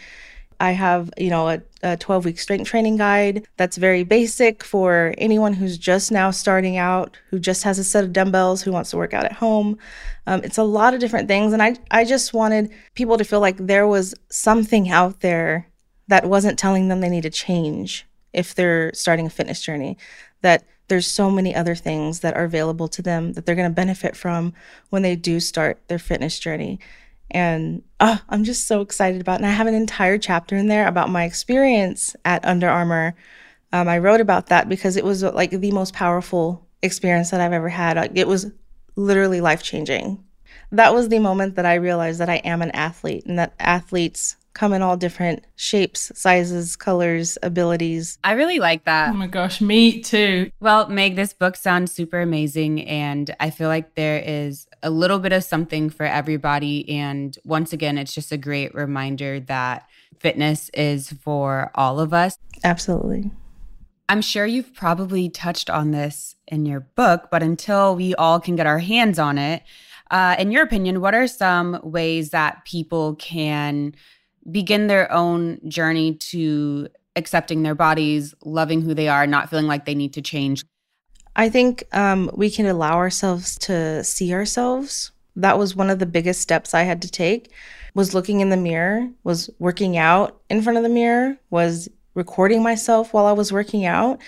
I 0.62 0.72
have, 0.72 1.10
you 1.18 1.28
know, 1.28 1.48
a, 1.48 1.62
a 1.82 1.96
12 1.96 2.24
week 2.24 2.38
strength 2.38 2.68
training 2.68 2.96
guide 2.96 3.48
that's 3.56 3.76
very 3.76 4.04
basic 4.04 4.62
for 4.62 5.12
anyone 5.18 5.54
who's 5.54 5.76
just 5.76 6.12
now 6.12 6.30
starting 6.30 6.76
out, 6.76 7.18
who 7.30 7.40
just 7.40 7.64
has 7.64 7.80
a 7.80 7.84
set 7.84 8.04
of 8.04 8.12
dumbbells, 8.12 8.62
who 8.62 8.70
wants 8.70 8.90
to 8.90 8.96
work 8.96 9.12
out 9.12 9.24
at 9.24 9.32
home. 9.32 9.76
Um, 10.26 10.42
it's 10.44 10.58
a 10.58 10.62
lot 10.62 10.94
of 10.94 11.00
different 11.00 11.28
things. 11.28 11.52
And 11.52 11.62
I, 11.62 11.76
I 11.90 12.04
just 12.04 12.32
wanted 12.32 12.70
people 12.94 13.18
to 13.18 13.24
feel 13.24 13.40
like 13.40 13.56
there 13.56 13.86
was 13.86 14.14
something 14.30 14.90
out 14.90 15.20
there 15.20 15.68
that 16.08 16.26
wasn't 16.26 16.58
telling 16.58 16.88
them 16.88 17.00
they 17.00 17.08
need 17.08 17.22
to 17.22 17.30
change 17.30 18.06
if 18.32 18.54
they're 18.54 18.92
starting 18.94 19.26
a 19.26 19.30
fitness 19.30 19.60
journey, 19.60 19.96
that 20.40 20.64
there's 20.88 21.06
so 21.06 21.30
many 21.30 21.54
other 21.54 21.74
things 21.74 22.20
that 22.20 22.36
are 22.36 22.44
available 22.44 22.88
to 22.88 23.02
them 23.02 23.32
that 23.32 23.46
they're 23.46 23.54
going 23.54 23.68
to 23.68 23.74
benefit 23.74 24.16
from 24.16 24.52
when 24.90 25.02
they 25.02 25.16
do 25.16 25.40
start 25.40 25.80
their 25.88 25.98
fitness 25.98 26.38
journey. 26.38 26.78
And 27.30 27.82
uh, 27.98 28.18
I'm 28.28 28.44
just 28.44 28.66
so 28.66 28.80
excited 28.80 29.20
about 29.20 29.34
it. 29.34 29.44
And 29.44 29.46
I 29.46 29.50
have 29.50 29.66
an 29.66 29.74
entire 29.74 30.18
chapter 30.18 30.56
in 30.56 30.68
there 30.68 30.86
about 30.86 31.08
my 31.08 31.24
experience 31.24 32.14
at 32.24 32.44
Under 32.44 32.68
Armour. 32.68 33.14
Um, 33.72 33.88
I 33.88 33.98
wrote 33.98 34.20
about 34.20 34.48
that 34.48 34.68
because 34.68 34.96
it 34.96 35.04
was 35.04 35.22
like 35.22 35.50
the 35.50 35.72
most 35.72 35.94
powerful 35.94 36.66
experience 36.82 37.30
that 37.30 37.40
I've 37.40 37.54
ever 37.54 37.70
had. 37.70 38.16
It 38.16 38.28
was 38.28 38.50
literally 38.96 39.40
life 39.40 39.62
changing. 39.62 40.22
That 40.70 40.94
was 40.94 41.08
the 41.08 41.18
moment 41.18 41.56
that 41.56 41.66
I 41.66 41.74
realized 41.74 42.20
that 42.20 42.30
I 42.30 42.36
am 42.36 42.62
an 42.62 42.70
athlete 42.70 43.26
and 43.26 43.38
that 43.38 43.54
athletes 43.58 44.36
come 44.54 44.72
in 44.72 44.82
all 44.82 44.96
different 44.96 45.44
shapes, 45.56 46.12
sizes, 46.14 46.76
colors, 46.76 47.38
abilities. 47.42 48.18
I 48.22 48.32
really 48.32 48.58
like 48.58 48.84
that. 48.84 49.10
Oh 49.10 49.14
my 49.14 49.26
gosh, 49.26 49.60
me 49.60 50.00
too. 50.00 50.50
Well, 50.60 50.88
Meg, 50.88 51.16
this 51.16 51.32
book 51.32 51.56
sounds 51.56 51.92
super 51.92 52.20
amazing. 52.20 52.86
And 52.86 53.34
I 53.40 53.50
feel 53.50 53.68
like 53.68 53.94
there 53.94 54.22
is 54.24 54.66
a 54.82 54.90
little 54.90 55.18
bit 55.18 55.32
of 55.32 55.44
something 55.44 55.90
for 55.90 56.04
everybody. 56.04 56.88
And 56.88 57.36
once 57.44 57.72
again, 57.72 57.98
it's 57.98 58.14
just 58.14 58.32
a 58.32 58.36
great 58.36 58.74
reminder 58.74 59.40
that 59.40 59.88
fitness 60.18 60.70
is 60.74 61.12
for 61.12 61.70
all 61.74 61.98
of 61.98 62.12
us. 62.12 62.38
Absolutely. 62.62 63.30
I'm 64.08 64.20
sure 64.20 64.44
you've 64.44 64.74
probably 64.74 65.30
touched 65.30 65.70
on 65.70 65.92
this 65.92 66.34
in 66.48 66.66
your 66.66 66.80
book, 66.80 67.28
but 67.30 67.42
until 67.42 67.96
we 67.96 68.14
all 68.14 68.40
can 68.40 68.56
get 68.56 68.66
our 68.66 68.78
hands 68.78 69.18
on 69.18 69.38
it, 69.38 69.62
uh, 70.10 70.36
in 70.38 70.50
your 70.50 70.62
opinion, 70.62 71.00
what 71.00 71.14
are 71.14 71.26
some 71.26 71.80
ways 71.82 72.30
that 72.30 72.64
people 72.64 73.14
can 73.16 73.94
begin 74.50 74.86
their 74.86 75.10
own 75.10 75.58
journey 75.68 76.14
to 76.14 76.88
accepting 77.16 77.62
their 77.62 77.74
bodies, 77.74 78.34
loving 78.44 78.82
who 78.82 78.94
they 78.94 79.08
are, 79.08 79.26
not 79.26 79.48
feeling 79.48 79.66
like 79.66 79.86
they 79.86 79.94
need 79.94 80.12
to 80.12 80.22
change? 80.22 80.64
I 81.34 81.48
think 81.48 81.84
um, 81.92 82.30
we 82.34 82.50
can 82.50 82.66
allow 82.66 82.96
ourselves 82.96 83.56
to 83.60 84.04
see 84.04 84.34
ourselves. 84.34 85.12
That 85.36 85.58
was 85.58 85.74
one 85.74 85.88
of 85.88 85.98
the 85.98 86.06
biggest 86.06 86.42
steps 86.42 86.74
I 86.74 86.82
had 86.82 87.00
to 87.02 87.10
take. 87.10 87.50
Was 87.94 88.14
looking 88.14 88.40
in 88.40 88.50
the 88.50 88.56
mirror, 88.56 89.08
was 89.24 89.48
working 89.58 89.96
out 89.96 90.42
in 90.50 90.62
front 90.62 90.76
of 90.76 90.82
the 90.82 90.90
mirror, 90.90 91.38
was 91.50 91.88
recording 92.14 92.62
myself 92.62 93.14
while 93.14 93.26
I 93.26 93.32
was 93.32 93.52
working 93.52 93.86
out. 93.86 94.20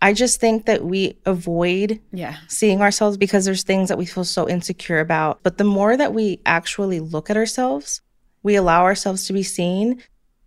I 0.00 0.12
just 0.12 0.40
think 0.40 0.66
that 0.66 0.84
we 0.84 1.16
avoid 1.26 2.00
Yeah. 2.12 2.36
seeing 2.46 2.80
ourselves 2.80 3.16
because 3.16 3.44
there's 3.44 3.64
things 3.64 3.88
that 3.88 3.98
we 3.98 4.06
feel 4.06 4.24
so 4.24 4.48
insecure 4.48 5.00
about. 5.00 5.40
But 5.42 5.58
the 5.58 5.64
more 5.64 5.96
that 5.96 6.14
we 6.14 6.40
actually 6.46 7.00
look 7.00 7.30
at 7.30 7.36
ourselves, 7.36 8.00
we 8.42 8.54
allow 8.54 8.84
ourselves 8.84 9.26
to 9.26 9.32
be 9.32 9.42
seen, 9.42 10.00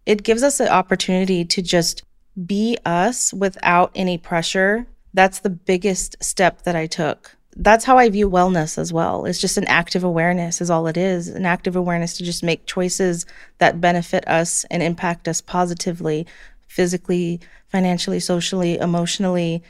it 0.05 0.23
gives 0.23 0.41
us 0.41 0.57
the 0.57 0.71
opportunity 0.71 1.43
to 1.45 1.61
just 1.61 2.03
be 2.45 2.77
us 2.85 3.33
without 3.33 3.91
any 3.93 4.17
pressure. 4.17 4.87
That's 5.13 5.39
the 5.39 5.49
biggest 5.49 6.15
step 6.23 6.61
that 6.63 6.75
I 6.75 6.87
took. 6.87 7.35
That's 7.57 7.83
how 7.83 7.97
I 7.97 8.07
view 8.09 8.29
wellness 8.29 8.77
as 8.77 8.93
well. 8.93 9.25
It's 9.25 9.37
just 9.37 9.57
an 9.57 9.67
active 9.67 10.05
awareness, 10.05 10.61
is 10.61 10.69
all 10.69 10.87
it 10.87 10.95
is 10.95 11.27
an 11.27 11.45
active 11.45 11.75
awareness 11.75 12.15
to 12.17 12.23
just 12.23 12.43
make 12.43 12.65
choices 12.65 13.25
that 13.57 13.81
benefit 13.81 14.25
us 14.25 14.63
and 14.71 14.81
impact 14.81 15.27
us 15.27 15.41
positively, 15.41 16.25
physically, 16.71 17.41
financially, 17.67 18.19
socially, 18.19 18.77
emotionally. 18.77 19.61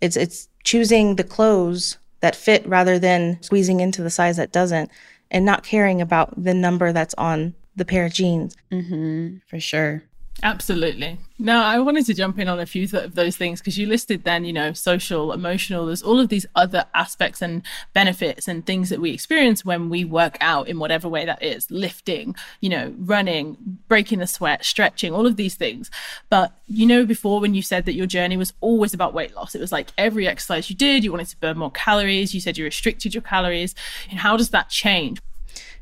It's, 0.00 0.16
it's 0.16 0.48
choosing 0.62 1.16
the 1.16 1.24
clothes 1.24 1.96
that 2.20 2.36
fit 2.36 2.66
rather 2.66 2.98
than 2.98 3.42
squeezing 3.42 3.80
into 3.80 4.02
the 4.02 4.10
size 4.10 4.36
that 4.36 4.52
doesn't 4.52 4.90
and 5.30 5.44
not 5.46 5.64
caring 5.64 6.02
about 6.02 6.34
the 6.42 6.52
number 6.52 6.92
that's 6.92 7.14
on 7.14 7.54
the 7.76 7.84
pair 7.86 8.04
of 8.04 8.12
jeans. 8.12 8.56
Mm-hmm, 8.70 9.38
for 9.46 9.58
sure. 9.58 10.02
Absolutely. 10.42 11.18
Now, 11.38 11.64
I 11.64 11.78
wanted 11.80 12.06
to 12.06 12.14
jump 12.14 12.38
in 12.38 12.48
on 12.48 12.58
a 12.58 12.66
few 12.66 12.86
th- 12.86 13.04
of 13.04 13.14
those 13.14 13.36
things 13.36 13.60
because 13.60 13.76
you 13.76 13.86
listed 13.86 14.24
then, 14.24 14.44
you 14.44 14.52
know, 14.52 14.72
social, 14.72 15.32
emotional, 15.32 15.86
there's 15.86 16.02
all 16.02 16.18
of 16.18 16.28
these 16.28 16.46
other 16.54 16.86
aspects 16.94 17.42
and 17.42 17.62
benefits 17.92 18.48
and 18.48 18.64
things 18.64 18.88
that 18.88 19.00
we 19.00 19.10
experience 19.10 19.64
when 19.64 19.90
we 19.90 20.04
work 20.04 20.38
out 20.40 20.68
in 20.68 20.78
whatever 20.78 21.08
way 21.08 21.26
that 21.26 21.42
is 21.42 21.70
lifting, 21.70 22.34
you 22.60 22.70
know, 22.70 22.94
running, 22.98 23.56
breaking 23.88 24.18
the 24.18 24.26
sweat, 24.26 24.64
stretching, 24.64 25.12
all 25.12 25.26
of 25.26 25.36
these 25.36 25.54
things. 25.54 25.90
But, 26.30 26.52
you 26.66 26.86
know, 26.86 27.04
before 27.04 27.40
when 27.40 27.54
you 27.54 27.62
said 27.62 27.84
that 27.84 27.94
your 27.94 28.06
journey 28.06 28.36
was 28.36 28.54
always 28.60 28.94
about 28.94 29.14
weight 29.14 29.34
loss, 29.34 29.54
it 29.54 29.60
was 29.60 29.72
like 29.72 29.92
every 29.98 30.26
exercise 30.26 30.70
you 30.70 30.76
did, 30.76 31.04
you 31.04 31.10
wanted 31.10 31.28
to 31.28 31.36
burn 31.38 31.58
more 31.58 31.70
calories. 31.70 32.34
You 32.34 32.40
said 32.40 32.56
you 32.56 32.64
restricted 32.64 33.14
your 33.14 33.22
calories. 33.22 33.74
And 34.08 34.18
how 34.18 34.36
does 34.36 34.50
that 34.50 34.70
change? 34.70 35.20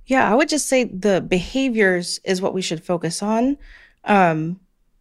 Yeah, 0.07 0.31
I 0.31 0.35
would 0.35 0.49
just 0.49 0.67
say 0.67 0.85
the 0.85 1.21
behaviors 1.21 2.19
is 2.25 2.41
what 2.41 2.55
we 2.55 2.63
should 2.63 2.83
focus 2.83 3.23
on. 3.23 3.59
Um, 4.09 4.59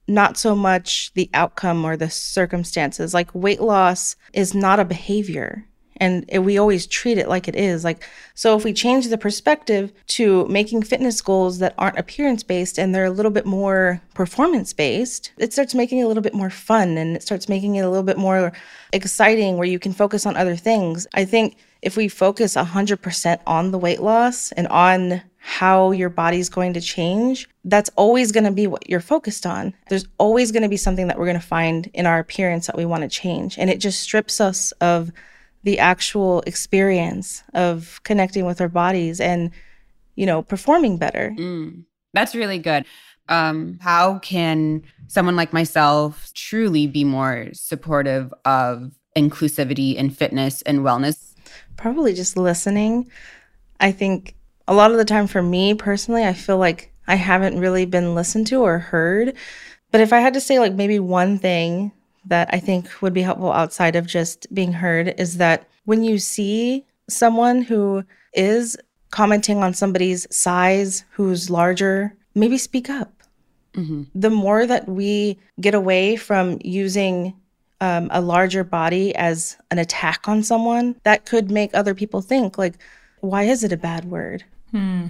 not 0.08 0.38
so 0.38 0.56
much 0.56 1.12
the 1.16 1.30
outcome 1.34 1.84
or 1.84 1.98
the 1.98 2.10
circumstances. 2.10 3.14
Like 3.14 3.34
weight 3.34 3.62
loss 3.62 4.16
is 4.34 4.54
not 4.54 4.80
a 4.80 4.86
behavior. 4.86 5.68
and 6.00 6.26
it, 6.28 6.40
we 6.40 6.58
always 6.58 6.86
treat 6.86 7.18
it 7.18 7.28
like 7.28 7.48
it 7.48 7.56
is 7.56 7.84
like 7.84 8.04
so 8.36 8.56
if 8.56 8.64
we 8.64 8.72
change 8.72 9.08
the 9.08 9.18
perspective 9.18 9.92
to 10.06 10.46
making 10.48 10.84
fitness 10.84 11.22
goals 11.22 11.58
that 11.58 11.74
aren't 11.78 11.98
appearance 11.98 12.44
based 12.44 12.78
and 12.78 12.94
they're 12.94 13.06
a 13.06 13.10
little 13.10 13.32
bit 13.32 13.46
more 13.46 14.00
performance 14.14 14.74
based 14.74 15.32
it 15.38 15.52
starts 15.52 15.74
making 15.74 16.00
it 16.00 16.04
a 16.04 16.08
little 16.08 16.24
bit 16.24 16.36
more 16.36 16.52
fun 16.52 16.98
and 16.98 17.16
it 17.16 17.24
starts 17.24 17.50
making 17.50 17.76
it 17.76 17.82
a 17.82 17.90
little 17.90 18.04
bit 18.04 18.18
more 18.18 18.54
exciting 18.94 19.58
where 19.58 19.68
you 19.68 19.80
can 19.80 19.94
focus 19.94 20.26
on 20.26 20.38
other 20.38 20.56
things 20.56 21.08
i 21.14 21.26
think 21.26 21.58
if 21.82 21.96
we 21.96 22.08
focus 22.08 22.56
100% 22.56 23.40
on 23.46 23.72
the 23.72 23.78
weight 23.78 24.02
loss 24.02 24.52
and 24.54 24.68
on 24.68 25.22
how 25.48 25.92
your 25.92 26.10
body's 26.10 26.50
going 26.50 26.74
to 26.74 26.82
change, 26.82 27.48
that's 27.64 27.90
always 27.96 28.34
going 28.34 28.44
to 28.44 28.52
be 28.52 28.68
what 28.68 28.90
you're 28.90 29.00
focused 29.00 29.46
on. 29.46 29.74
There's 29.88 30.06
always 30.18 30.52
going 30.52 30.64
to 30.64 30.70
be 30.70 30.76
something 30.76 31.08
that 31.08 31.18
we're 31.18 31.26
going 31.26 31.40
to 31.40 31.46
find 31.46 31.90
in 31.94 32.06
our 32.06 32.20
appearance 32.20 32.68
that 32.68 32.76
we 32.76 32.84
want 32.84 33.04
to 33.04 33.08
change. 33.08 33.58
And 33.58 33.70
it 33.70 33.80
just 33.80 34.02
strips 34.02 34.42
us 34.42 34.74
of 34.82 35.10
the 35.64 35.80
actual 35.80 36.42
experience 36.42 37.44
of 37.54 38.02
connecting 38.04 38.46
with 38.46 38.60
our 38.60 38.68
bodies 38.68 39.22
and, 39.22 39.52
you 40.16 40.26
know, 40.26 40.42
performing 40.42 40.98
better. 40.98 41.34
Mm, 41.38 41.86
that's 42.14 42.36
really 42.36 42.60
good. 42.60 42.84
Um, 43.30 43.80
how 43.82 44.20
can 44.20 44.84
someone 45.08 45.38
like 45.38 45.54
myself 45.54 46.30
truly 46.34 46.88
be 46.88 47.06
more 47.06 47.48
supportive 47.54 48.34
of 48.44 48.92
inclusivity 49.16 49.96
in 49.96 50.10
fitness 50.10 50.62
and 50.64 50.80
wellness? 50.80 51.36
Probably 51.78 52.14
just 52.14 52.36
listening. 52.36 53.10
I 53.80 53.94
think 53.94 54.37
a 54.68 54.74
lot 54.74 54.92
of 54.92 54.98
the 54.98 55.06
time 55.06 55.28
for 55.28 55.42
me 55.42 55.74
personally, 55.74 56.26
I 56.26 56.34
feel 56.34 56.58
like 56.58 56.92
I 57.08 57.16
haven't 57.16 57.60
really 57.60 57.86
been 57.86 58.16
listened 58.16 58.48
to 58.48 58.62
or 58.62 58.80
heard. 58.80 59.36
But 59.92 60.02
if 60.02 60.12
I 60.12 60.20
had 60.20 60.34
to 60.34 60.42
say, 60.42 60.60
like, 60.60 60.74
maybe 60.74 61.00
one 61.00 61.38
thing 61.38 61.92
that 62.26 62.50
I 62.52 62.60
think 62.60 63.02
would 63.02 63.14
be 63.14 63.22
helpful 63.22 63.52
outside 63.52 63.96
of 63.96 64.06
just 64.06 64.54
being 64.54 64.74
heard 64.74 65.16
is 65.18 65.38
that 65.38 65.68
when 65.86 66.04
you 66.04 66.18
see 66.18 66.86
someone 67.08 67.62
who 67.62 68.04
is 68.34 68.78
commenting 69.12 69.64
on 69.64 69.74
somebody's 69.74 70.28
size 70.36 71.06
who's 71.12 71.50
larger, 71.50 72.14
maybe 72.36 72.58
speak 72.58 72.90
up. 72.90 73.14
Mm-hmm. 73.74 74.04
The 74.14 74.30
more 74.30 74.66
that 74.66 74.90
we 74.90 75.40
get 75.62 75.74
away 75.74 76.18
from 76.18 76.60
using 76.62 77.34
um, 77.80 78.10
a 78.12 78.20
larger 78.20 78.64
body 78.64 79.16
as 79.16 79.56
an 79.72 79.78
attack 79.78 80.28
on 80.28 80.44
someone, 80.44 80.96
that 81.04 81.26
could 81.26 81.52
make 81.52 81.74
other 81.74 81.96
people 81.96 82.22
think, 82.22 82.58
like, 82.58 82.74
why 83.22 83.44
is 83.44 83.64
it 83.64 83.72
a 83.72 83.78
bad 83.78 84.06
word? 84.06 84.44
Hmm. 84.72 85.06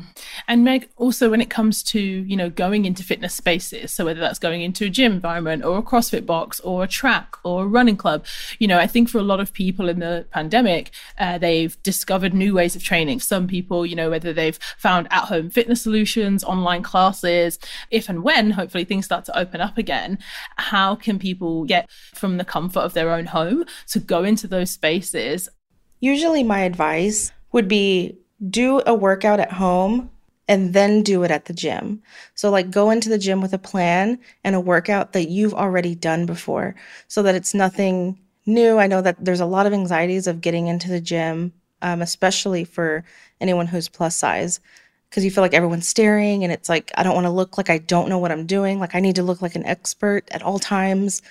And 0.48 0.64
Meg, 0.64 0.88
also 0.98 1.32
when 1.32 1.42
it 1.42 1.50
comes 1.50 1.82
to 1.84 2.00
you 2.00 2.38
know 2.38 2.50
going 2.50 2.86
into 2.86 3.02
fitness 3.04 3.34
spaces, 3.34 3.92
so 3.92 4.06
whether 4.06 4.20
that's 4.20 4.38
going 4.38 4.62
into 4.62 4.86
a 4.86 4.90
gym 4.90 5.14
environment 5.14 5.66
or 5.66 5.80
a 5.80 5.82
CrossFit 5.82 6.28
box 6.28 6.60
or 6.60 6.84
a 6.84 6.88
track 6.88 7.36
or 7.44 7.64
a 7.64 7.68
running 7.68 7.98
club, 7.98 8.26
you 8.60 8.68
know, 8.68 8.78
I 8.78 8.86
think 8.86 9.10
for 9.10 9.18
a 9.18 9.24
lot 9.24 9.40
of 9.40 9.54
people 9.54 9.90
in 9.90 10.00
the 10.00 10.28
pandemic, 10.30 10.92
uh, 11.18 11.40
they've 11.40 11.82
discovered 11.82 12.36
new 12.36 12.54
ways 12.54 12.76
of 12.76 12.84
training. 12.84 13.20
Some 13.20 13.48
people, 13.48 13.84
you 13.84 13.96
know, 13.96 14.12
whether 14.12 14.32
they've 14.32 14.60
found 14.78 15.08
at-home 15.10 15.50
fitness 15.50 15.82
solutions, 15.82 16.44
online 16.44 16.84
classes, 16.84 17.58
if 17.90 18.10
and 18.10 18.24
when 18.24 18.52
hopefully 18.52 18.86
things 18.86 19.06
start 19.06 19.26
to 19.26 19.38
open 19.38 19.60
up 19.60 19.78
again, 19.78 20.20
how 20.58 20.96
can 20.96 21.18
people 21.18 21.66
get 21.66 21.90
from 22.14 22.38
the 22.38 22.46
comfort 22.46 22.82
of 22.82 22.94
their 22.94 23.10
own 23.10 23.26
home 23.26 23.66
to 23.88 24.00
go 24.00 24.24
into 24.24 24.48
those 24.48 24.70
spaces? 24.70 25.50
Usually, 26.00 26.44
my 26.44 26.60
advice 26.60 27.32
would 27.52 27.68
be 27.68 28.18
do 28.50 28.82
a 28.86 28.94
workout 28.94 29.40
at 29.40 29.52
home 29.52 30.10
and 30.48 30.74
then 30.74 31.04
do 31.04 31.24
it 31.24 31.32
at 31.32 31.46
the 31.46 31.54
gym. 31.54 32.02
So, 32.36 32.50
like, 32.50 32.72
go 32.72 32.90
into 32.90 33.10
the 33.10 33.18
gym 33.18 33.42
with 33.42 33.54
a 33.54 33.58
plan 33.58 34.20
and 34.44 34.56
a 34.56 34.62
workout 34.62 35.14
that 35.14 35.30
you've 35.30 35.54
already 35.54 35.96
done 35.96 36.26
before 36.26 36.76
so 37.08 37.22
that 37.24 37.36
it's 37.36 37.54
nothing 37.54 38.20
new. 38.46 38.78
I 38.78 38.88
know 38.88 39.02
that 39.02 39.24
there's 39.24 39.42
a 39.42 39.46
lot 39.46 39.66
of 39.66 39.74
anxieties 39.74 40.28
of 40.28 40.42
getting 40.42 40.68
into 40.68 40.90
the 40.90 41.02
gym, 41.02 41.52
um, 41.82 42.02
especially 42.02 42.64
for 42.64 43.04
anyone 43.42 43.68
who's 43.68 43.90
plus 43.90 44.16
size, 44.16 44.60
because 45.10 45.26
you 45.26 45.32
feel 45.32 45.44
like 45.44 45.54
everyone's 45.54 45.88
staring 45.88 46.44
and 46.44 46.54
it's 46.54 46.70
like, 46.70 46.92
I 46.96 47.04
don't 47.04 47.16
want 47.16 47.26
to 47.26 47.32
look 47.32 47.58
like 47.58 47.70
I 47.70 47.80
don't 47.80 48.10
know 48.10 48.20
what 48.20 48.32
I'm 48.32 48.46
doing. 48.46 48.80
Like, 48.80 48.96
I 48.96 49.00
need 49.00 49.16
to 49.16 49.24
look 49.24 49.42
like 49.42 49.56
an 49.56 49.66
expert 49.66 50.30
at 50.32 50.44
all 50.44 50.60
times. 50.60 51.22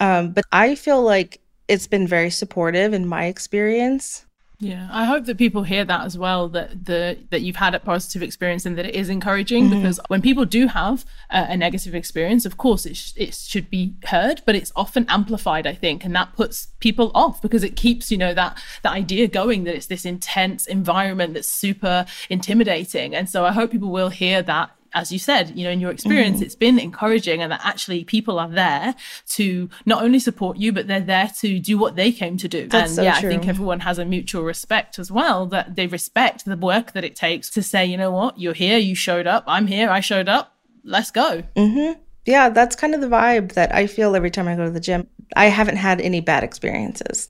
Um, 0.00 0.32
but 0.32 0.44
I 0.52 0.74
feel 0.74 1.02
like 1.02 1.40
it's 1.68 1.86
been 1.86 2.06
very 2.06 2.30
supportive 2.30 2.92
in 2.94 3.06
my 3.06 3.26
experience 3.26 4.24
yeah, 4.64 4.88
I 4.90 5.04
hope 5.04 5.26
that 5.26 5.36
people 5.36 5.62
hear 5.62 5.84
that 5.84 6.06
as 6.06 6.16
well. 6.16 6.48
That 6.48 6.86
the 6.86 7.18
that 7.30 7.42
you've 7.42 7.56
had 7.56 7.74
a 7.74 7.80
positive 7.80 8.22
experience 8.22 8.64
and 8.64 8.78
that 8.78 8.86
it 8.86 8.94
is 8.94 9.10
encouraging. 9.10 9.64
Mm-hmm. 9.64 9.82
Because 9.82 10.00
when 10.08 10.22
people 10.22 10.46
do 10.46 10.68
have 10.68 11.04
a, 11.30 11.46
a 11.50 11.56
negative 11.56 11.94
experience, 11.94 12.46
of 12.46 12.56
course 12.56 12.86
it 12.86 12.96
sh- 12.96 13.12
it 13.16 13.34
should 13.34 13.68
be 13.68 13.94
heard, 14.06 14.40
but 14.46 14.54
it's 14.54 14.72
often 14.74 15.04
amplified. 15.10 15.66
I 15.66 15.74
think, 15.74 16.02
and 16.04 16.16
that 16.16 16.34
puts 16.34 16.68
people 16.80 17.10
off 17.14 17.42
because 17.42 17.62
it 17.62 17.76
keeps 17.76 18.10
you 18.10 18.16
know 18.16 18.32
that 18.32 18.56
that 18.82 18.92
idea 18.92 19.28
going 19.28 19.64
that 19.64 19.74
it's 19.74 19.86
this 19.86 20.06
intense 20.06 20.66
environment 20.66 21.34
that's 21.34 21.48
super 21.48 22.06
intimidating. 22.30 23.14
And 23.14 23.28
so 23.28 23.44
I 23.44 23.52
hope 23.52 23.70
people 23.70 23.90
will 23.90 24.08
hear 24.08 24.40
that 24.42 24.70
as 24.94 25.10
you 25.10 25.18
said, 25.18 25.56
you 25.56 25.64
know, 25.64 25.70
in 25.70 25.80
your 25.80 25.90
experience, 25.90 26.36
mm-hmm. 26.36 26.44
it's 26.44 26.54
been 26.54 26.78
encouraging 26.78 27.42
and 27.42 27.50
that 27.52 27.60
actually 27.64 28.04
people 28.04 28.38
are 28.38 28.48
there 28.48 28.94
to 29.30 29.68
not 29.84 30.02
only 30.02 30.18
support 30.18 30.56
you, 30.56 30.72
but 30.72 30.86
they're 30.86 31.00
there 31.00 31.30
to 31.40 31.58
do 31.58 31.76
what 31.76 31.96
they 31.96 32.12
came 32.12 32.36
to 32.38 32.48
do. 32.48 32.68
That's 32.68 32.90
and 32.90 32.96
so 32.96 33.02
yeah, 33.02 33.20
true. 33.20 33.28
I 33.28 33.32
think 33.32 33.48
everyone 33.48 33.80
has 33.80 33.98
a 33.98 34.04
mutual 34.04 34.44
respect 34.44 34.98
as 34.98 35.10
well 35.10 35.46
that 35.46 35.74
they 35.74 35.86
respect 35.86 36.44
the 36.44 36.56
work 36.56 36.92
that 36.92 37.04
it 37.04 37.16
takes 37.16 37.50
to 37.50 37.62
say, 37.62 37.84
you 37.84 37.96
know 37.96 38.12
what, 38.12 38.38
you're 38.38 38.54
here, 38.54 38.78
you 38.78 38.94
showed 38.94 39.26
up, 39.26 39.44
I'm 39.46 39.66
here, 39.66 39.90
I 39.90 40.00
showed 40.00 40.28
up, 40.28 40.54
let's 40.84 41.10
go. 41.10 41.42
Mm-hmm. 41.56 42.00
Yeah, 42.24 42.48
that's 42.48 42.76
kind 42.76 42.94
of 42.94 43.00
the 43.00 43.08
vibe 43.08 43.52
that 43.52 43.74
I 43.74 43.86
feel 43.86 44.16
every 44.16 44.30
time 44.30 44.48
I 44.48 44.56
go 44.56 44.64
to 44.64 44.70
the 44.70 44.80
gym. 44.80 45.08
I 45.36 45.46
haven't 45.46 45.76
had 45.76 46.00
any 46.00 46.20
bad 46.20 46.44
experiences. 46.44 47.28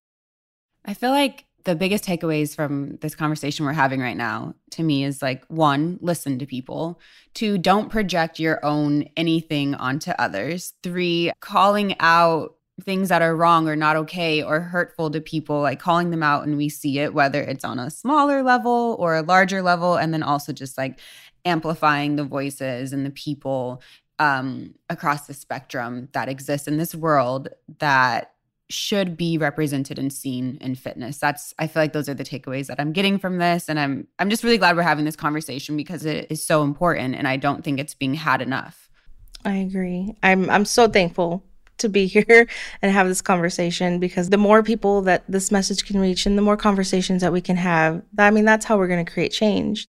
I 0.84 0.94
feel 0.94 1.10
like 1.10 1.43
the 1.64 1.74
biggest 1.74 2.04
takeaways 2.04 2.54
from 2.54 2.96
this 2.96 3.14
conversation 3.14 3.64
we're 3.64 3.72
having 3.72 4.00
right 4.00 4.16
now 4.16 4.54
to 4.70 4.82
me 4.82 5.04
is 5.04 5.22
like 5.22 5.44
one, 5.46 5.98
listen 6.02 6.38
to 6.38 6.46
people. 6.46 7.00
Two, 7.32 7.58
don't 7.58 7.90
project 7.90 8.38
your 8.38 8.64
own 8.64 9.04
anything 9.16 9.74
onto 9.74 10.10
others. 10.12 10.74
Three, 10.82 11.32
calling 11.40 11.96
out 12.00 12.54
things 12.82 13.08
that 13.08 13.22
are 13.22 13.36
wrong 13.36 13.68
or 13.68 13.76
not 13.76 13.96
okay 13.96 14.42
or 14.42 14.60
hurtful 14.60 15.10
to 15.10 15.20
people, 15.20 15.60
like 15.60 15.78
calling 15.78 16.10
them 16.10 16.22
out 16.22 16.44
and 16.44 16.56
we 16.56 16.68
see 16.68 16.98
it, 16.98 17.14
whether 17.14 17.40
it's 17.40 17.64
on 17.64 17.78
a 17.78 17.90
smaller 17.90 18.42
level 18.42 18.96
or 18.98 19.16
a 19.16 19.22
larger 19.22 19.62
level. 19.62 19.94
And 19.94 20.12
then 20.12 20.22
also 20.22 20.52
just 20.52 20.76
like 20.76 20.98
amplifying 21.44 22.16
the 22.16 22.24
voices 22.24 22.92
and 22.92 23.06
the 23.06 23.10
people 23.10 23.80
um, 24.18 24.74
across 24.90 25.26
the 25.26 25.34
spectrum 25.34 26.08
that 26.12 26.28
exist 26.28 26.68
in 26.68 26.76
this 26.76 26.94
world 26.94 27.48
that 27.78 28.33
should 28.70 29.16
be 29.16 29.36
represented 29.36 29.98
and 29.98 30.12
seen 30.12 30.58
in 30.60 30.74
fitness. 30.74 31.18
That's 31.18 31.54
I 31.58 31.66
feel 31.66 31.82
like 31.82 31.92
those 31.92 32.08
are 32.08 32.14
the 32.14 32.24
takeaways 32.24 32.66
that 32.68 32.80
I'm 32.80 32.92
getting 32.92 33.18
from 33.18 33.38
this 33.38 33.68
and 33.68 33.78
I'm 33.78 34.06
I'm 34.18 34.30
just 34.30 34.42
really 34.42 34.58
glad 34.58 34.76
we're 34.76 34.82
having 34.82 35.04
this 35.04 35.16
conversation 35.16 35.76
because 35.76 36.04
it 36.04 36.26
is 36.30 36.42
so 36.42 36.62
important 36.62 37.14
and 37.14 37.28
I 37.28 37.36
don't 37.36 37.62
think 37.62 37.78
it's 37.78 37.94
being 37.94 38.14
had 38.14 38.40
enough. 38.40 38.88
I 39.44 39.56
agree. 39.56 40.16
I'm 40.22 40.48
I'm 40.48 40.64
so 40.64 40.88
thankful 40.88 41.44
to 41.78 41.88
be 41.88 42.06
here 42.28 42.46
and 42.80 42.92
have 42.92 43.08
this 43.08 43.20
conversation 43.20 43.98
because 43.98 44.30
the 44.30 44.38
more 44.38 44.62
people 44.62 45.02
that 45.02 45.24
this 45.28 45.50
message 45.50 45.84
can 45.84 46.00
reach 46.00 46.24
and 46.24 46.38
the 46.38 46.42
more 46.42 46.56
conversations 46.56 47.20
that 47.20 47.32
we 47.32 47.40
can 47.40 47.56
have, 47.56 48.02
I 48.18 48.30
mean 48.30 48.44
that's 48.44 48.64
how 48.64 48.78
we're 48.78 48.88
going 48.88 49.04
to 49.04 49.12
create 49.12 49.32
change. 49.32 49.86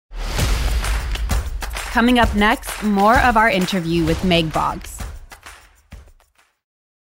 Coming 1.91 2.17
up 2.17 2.33
next, 2.35 2.81
more 2.81 3.19
of 3.19 3.37
our 3.37 3.51
interview 3.51 4.03
with 4.03 4.23
Meg 4.23 4.51
Boggs. 4.51 5.02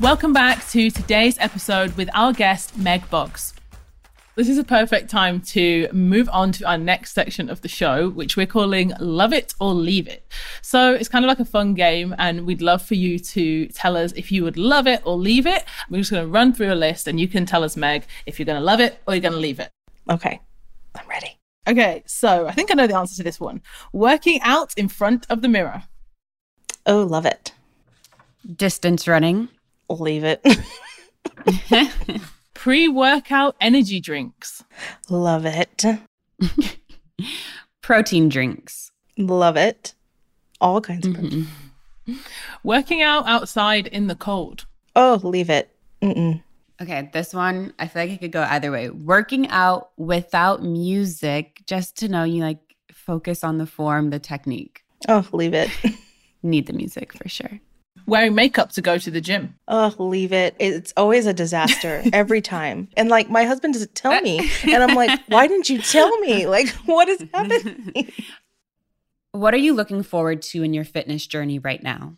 Welcome 0.00 0.32
back 0.32 0.64
to 0.68 0.92
today's 0.92 1.36
episode 1.40 1.96
with 1.96 2.08
our 2.14 2.32
guest, 2.32 2.78
Meg 2.78 3.10
Boggs. 3.10 3.52
This 4.36 4.48
is 4.48 4.56
a 4.56 4.62
perfect 4.62 5.10
time 5.10 5.40
to 5.40 5.88
move 5.92 6.28
on 6.32 6.52
to 6.52 6.68
our 6.68 6.78
next 6.78 7.14
section 7.14 7.50
of 7.50 7.62
the 7.62 7.68
show, 7.68 8.08
which 8.08 8.36
we're 8.36 8.46
calling 8.46 8.92
Love 9.00 9.32
It 9.32 9.54
or 9.58 9.74
Leave 9.74 10.06
It. 10.06 10.24
So 10.62 10.94
it's 10.94 11.08
kind 11.08 11.24
of 11.24 11.28
like 11.28 11.40
a 11.40 11.44
fun 11.44 11.74
game, 11.74 12.14
and 12.16 12.46
we'd 12.46 12.62
love 12.62 12.80
for 12.80 12.94
you 12.94 13.18
to 13.18 13.66
tell 13.66 13.96
us 13.96 14.12
if 14.12 14.30
you 14.30 14.44
would 14.44 14.56
love 14.56 14.86
it 14.86 15.02
or 15.04 15.16
leave 15.16 15.48
it. 15.48 15.64
We're 15.90 15.98
just 15.98 16.12
going 16.12 16.24
to 16.24 16.30
run 16.30 16.52
through 16.52 16.72
a 16.72 16.76
list, 16.76 17.08
and 17.08 17.18
you 17.18 17.26
can 17.26 17.44
tell 17.44 17.64
us, 17.64 17.76
Meg, 17.76 18.06
if 18.24 18.38
you're 18.38 18.46
going 18.46 18.60
to 18.60 18.64
love 18.64 18.78
it 18.78 19.02
or 19.04 19.14
you're 19.14 19.20
going 19.20 19.32
to 19.32 19.40
leave 19.40 19.58
it. 19.58 19.72
Okay, 20.08 20.40
I'm 20.94 21.08
ready. 21.08 21.40
Okay, 21.66 22.04
so 22.06 22.46
I 22.46 22.52
think 22.52 22.70
I 22.70 22.74
know 22.74 22.86
the 22.86 22.96
answer 22.96 23.16
to 23.16 23.24
this 23.24 23.40
one 23.40 23.62
working 23.92 24.40
out 24.42 24.74
in 24.76 24.86
front 24.86 25.26
of 25.28 25.42
the 25.42 25.48
mirror. 25.48 25.82
Oh, 26.86 27.02
love 27.02 27.26
it. 27.26 27.52
Distance 28.46 29.08
running. 29.08 29.48
Leave 29.88 30.24
it. 30.24 30.44
Pre 32.54 32.88
workout 32.88 33.56
energy 33.60 34.00
drinks. 34.00 34.64
Love 35.08 35.44
it. 35.46 35.84
Protein 37.82 38.28
drinks. 38.28 38.90
Love 39.16 39.56
it. 39.56 39.94
All 40.60 40.80
kinds 40.80 41.06
of 41.06 41.14
Mhm. 41.14 41.46
Working 42.64 43.02
out 43.02 43.26
outside 43.26 43.86
in 43.86 44.06
the 44.06 44.14
cold. 44.14 44.66
Oh, 44.96 45.20
leave 45.22 45.50
it. 45.50 45.74
Mm-mm. 46.02 46.42
Okay, 46.80 47.10
this 47.12 47.34
one, 47.34 47.72
I 47.78 47.86
feel 47.88 48.02
like 48.02 48.10
it 48.10 48.20
could 48.20 48.32
go 48.32 48.42
either 48.42 48.70
way. 48.70 48.88
Working 48.90 49.48
out 49.48 49.90
without 49.96 50.62
music, 50.62 51.62
just 51.66 51.96
to 51.98 52.08
know 52.08 52.24
you 52.24 52.42
like 52.42 52.60
focus 52.92 53.42
on 53.44 53.58
the 53.58 53.66
form, 53.66 54.10
the 54.10 54.18
technique. 54.18 54.84
Oh, 55.08 55.26
leave 55.32 55.54
it. 55.54 55.70
Need 56.42 56.66
the 56.66 56.72
music 56.72 57.12
for 57.12 57.28
sure. 57.28 57.60
Wearing 58.08 58.34
makeup 58.34 58.72
to 58.72 58.80
go 58.80 58.96
to 58.96 59.10
the 59.10 59.20
gym. 59.20 59.54
Oh, 59.68 59.94
leave 59.98 60.32
it. 60.32 60.56
It's 60.58 60.94
always 60.96 61.26
a 61.26 61.34
disaster 61.34 62.02
every 62.12 62.40
time. 62.40 62.88
And 62.96 63.10
like 63.10 63.28
my 63.28 63.44
husband 63.44 63.74
doesn't 63.74 63.94
tell 63.94 64.18
me. 64.22 64.50
And 64.64 64.82
I'm 64.82 64.96
like, 64.96 65.20
why 65.28 65.46
didn't 65.46 65.68
you 65.68 65.78
tell 65.78 66.16
me? 66.20 66.46
Like, 66.46 66.68
what 66.86 67.08
is 67.08 67.24
happening? 67.32 68.12
What 69.32 69.52
are 69.52 69.58
you 69.58 69.74
looking 69.74 70.02
forward 70.02 70.40
to 70.42 70.62
in 70.62 70.72
your 70.72 70.86
fitness 70.86 71.26
journey 71.26 71.58
right 71.58 71.82
now? 71.82 72.16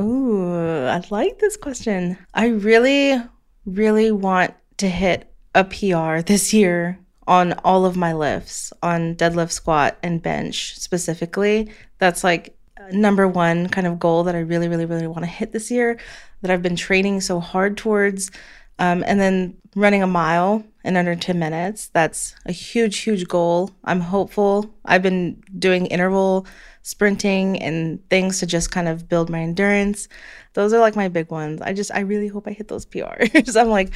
Ooh, 0.00 0.86
I 0.86 1.02
like 1.10 1.40
this 1.40 1.56
question. 1.56 2.16
I 2.32 2.46
really, 2.46 3.20
really 3.66 4.12
want 4.12 4.54
to 4.78 4.88
hit 4.88 5.30
a 5.54 5.64
PR 5.64 6.22
this 6.22 6.54
year 6.54 7.00
on 7.26 7.54
all 7.64 7.84
of 7.84 7.96
my 7.96 8.12
lifts, 8.12 8.72
on 8.82 9.16
deadlift, 9.16 9.50
squat, 9.50 9.98
and 10.02 10.22
bench 10.22 10.78
specifically. 10.78 11.70
That's 11.98 12.22
like 12.24 12.56
number 12.90 13.28
one 13.28 13.68
kind 13.68 13.86
of 13.86 13.98
goal 13.98 14.24
that 14.24 14.34
I 14.34 14.40
really, 14.40 14.68
really, 14.68 14.86
really 14.86 15.06
want 15.06 15.20
to 15.20 15.26
hit 15.26 15.52
this 15.52 15.70
year 15.70 15.98
that 16.40 16.50
I've 16.50 16.62
been 16.62 16.76
training 16.76 17.20
so 17.20 17.40
hard 17.40 17.76
towards. 17.76 18.30
Um, 18.78 19.04
and 19.06 19.20
then 19.20 19.56
running 19.76 20.02
a 20.02 20.06
mile 20.06 20.64
in 20.84 20.96
under 20.96 21.14
10 21.14 21.38
minutes. 21.38 21.88
That's 21.92 22.34
a 22.46 22.52
huge, 22.52 22.98
huge 22.98 23.28
goal. 23.28 23.70
I'm 23.84 24.00
hopeful. 24.00 24.74
I've 24.84 25.02
been 25.02 25.42
doing 25.58 25.86
interval 25.86 26.46
sprinting 26.82 27.62
and 27.62 28.00
things 28.10 28.40
to 28.40 28.46
just 28.46 28.72
kind 28.72 28.88
of 28.88 29.08
build 29.08 29.30
my 29.30 29.40
endurance. 29.40 30.08
Those 30.54 30.72
are 30.72 30.80
like 30.80 30.96
my 30.96 31.08
big 31.08 31.30
ones. 31.30 31.60
I 31.62 31.72
just, 31.72 31.92
I 31.94 32.00
really 32.00 32.28
hope 32.28 32.48
I 32.48 32.52
hit 32.52 32.68
those 32.68 32.86
PRs. 32.86 33.56
I'm 33.60 33.68
like, 33.68 33.92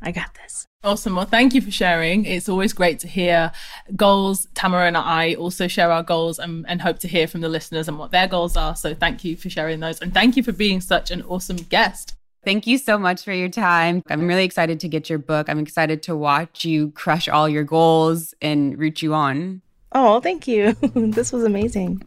I 0.00 0.12
got 0.12 0.32
this. 0.34 0.67
Awesome. 0.84 1.16
Well, 1.16 1.24
thank 1.24 1.54
you 1.54 1.60
for 1.60 1.72
sharing. 1.72 2.24
It's 2.24 2.48
always 2.48 2.72
great 2.72 3.00
to 3.00 3.08
hear 3.08 3.50
goals. 3.96 4.46
Tamara 4.54 4.86
and 4.86 4.96
I 4.96 5.34
also 5.34 5.66
share 5.66 5.90
our 5.90 6.04
goals 6.04 6.38
and, 6.38 6.64
and 6.68 6.80
hope 6.80 7.00
to 7.00 7.08
hear 7.08 7.26
from 7.26 7.40
the 7.40 7.48
listeners 7.48 7.88
and 7.88 7.98
what 7.98 8.12
their 8.12 8.28
goals 8.28 8.56
are. 8.56 8.76
So 8.76 8.94
thank 8.94 9.24
you 9.24 9.36
for 9.36 9.50
sharing 9.50 9.80
those. 9.80 10.00
And 10.00 10.14
thank 10.14 10.36
you 10.36 10.44
for 10.44 10.52
being 10.52 10.80
such 10.80 11.10
an 11.10 11.22
awesome 11.22 11.56
guest. 11.56 12.14
Thank 12.44 12.68
you 12.68 12.78
so 12.78 12.96
much 12.96 13.24
for 13.24 13.32
your 13.32 13.48
time. 13.48 14.04
I'm 14.08 14.28
really 14.28 14.44
excited 14.44 14.78
to 14.80 14.88
get 14.88 15.10
your 15.10 15.18
book. 15.18 15.48
I'm 15.48 15.58
excited 15.58 16.04
to 16.04 16.16
watch 16.16 16.64
you 16.64 16.92
crush 16.92 17.28
all 17.28 17.48
your 17.48 17.64
goals 17.64 18.32
and 18.40 18.78
root 18.78 19.02
you 19.02 19.14
on. 19.14 19.62
Oh, 19.92 20.20
thank 20.20 20.46
you. 20.46 20.72
this 20.94 21.32
was 21.32 21.42
amazing. 21.42 22.02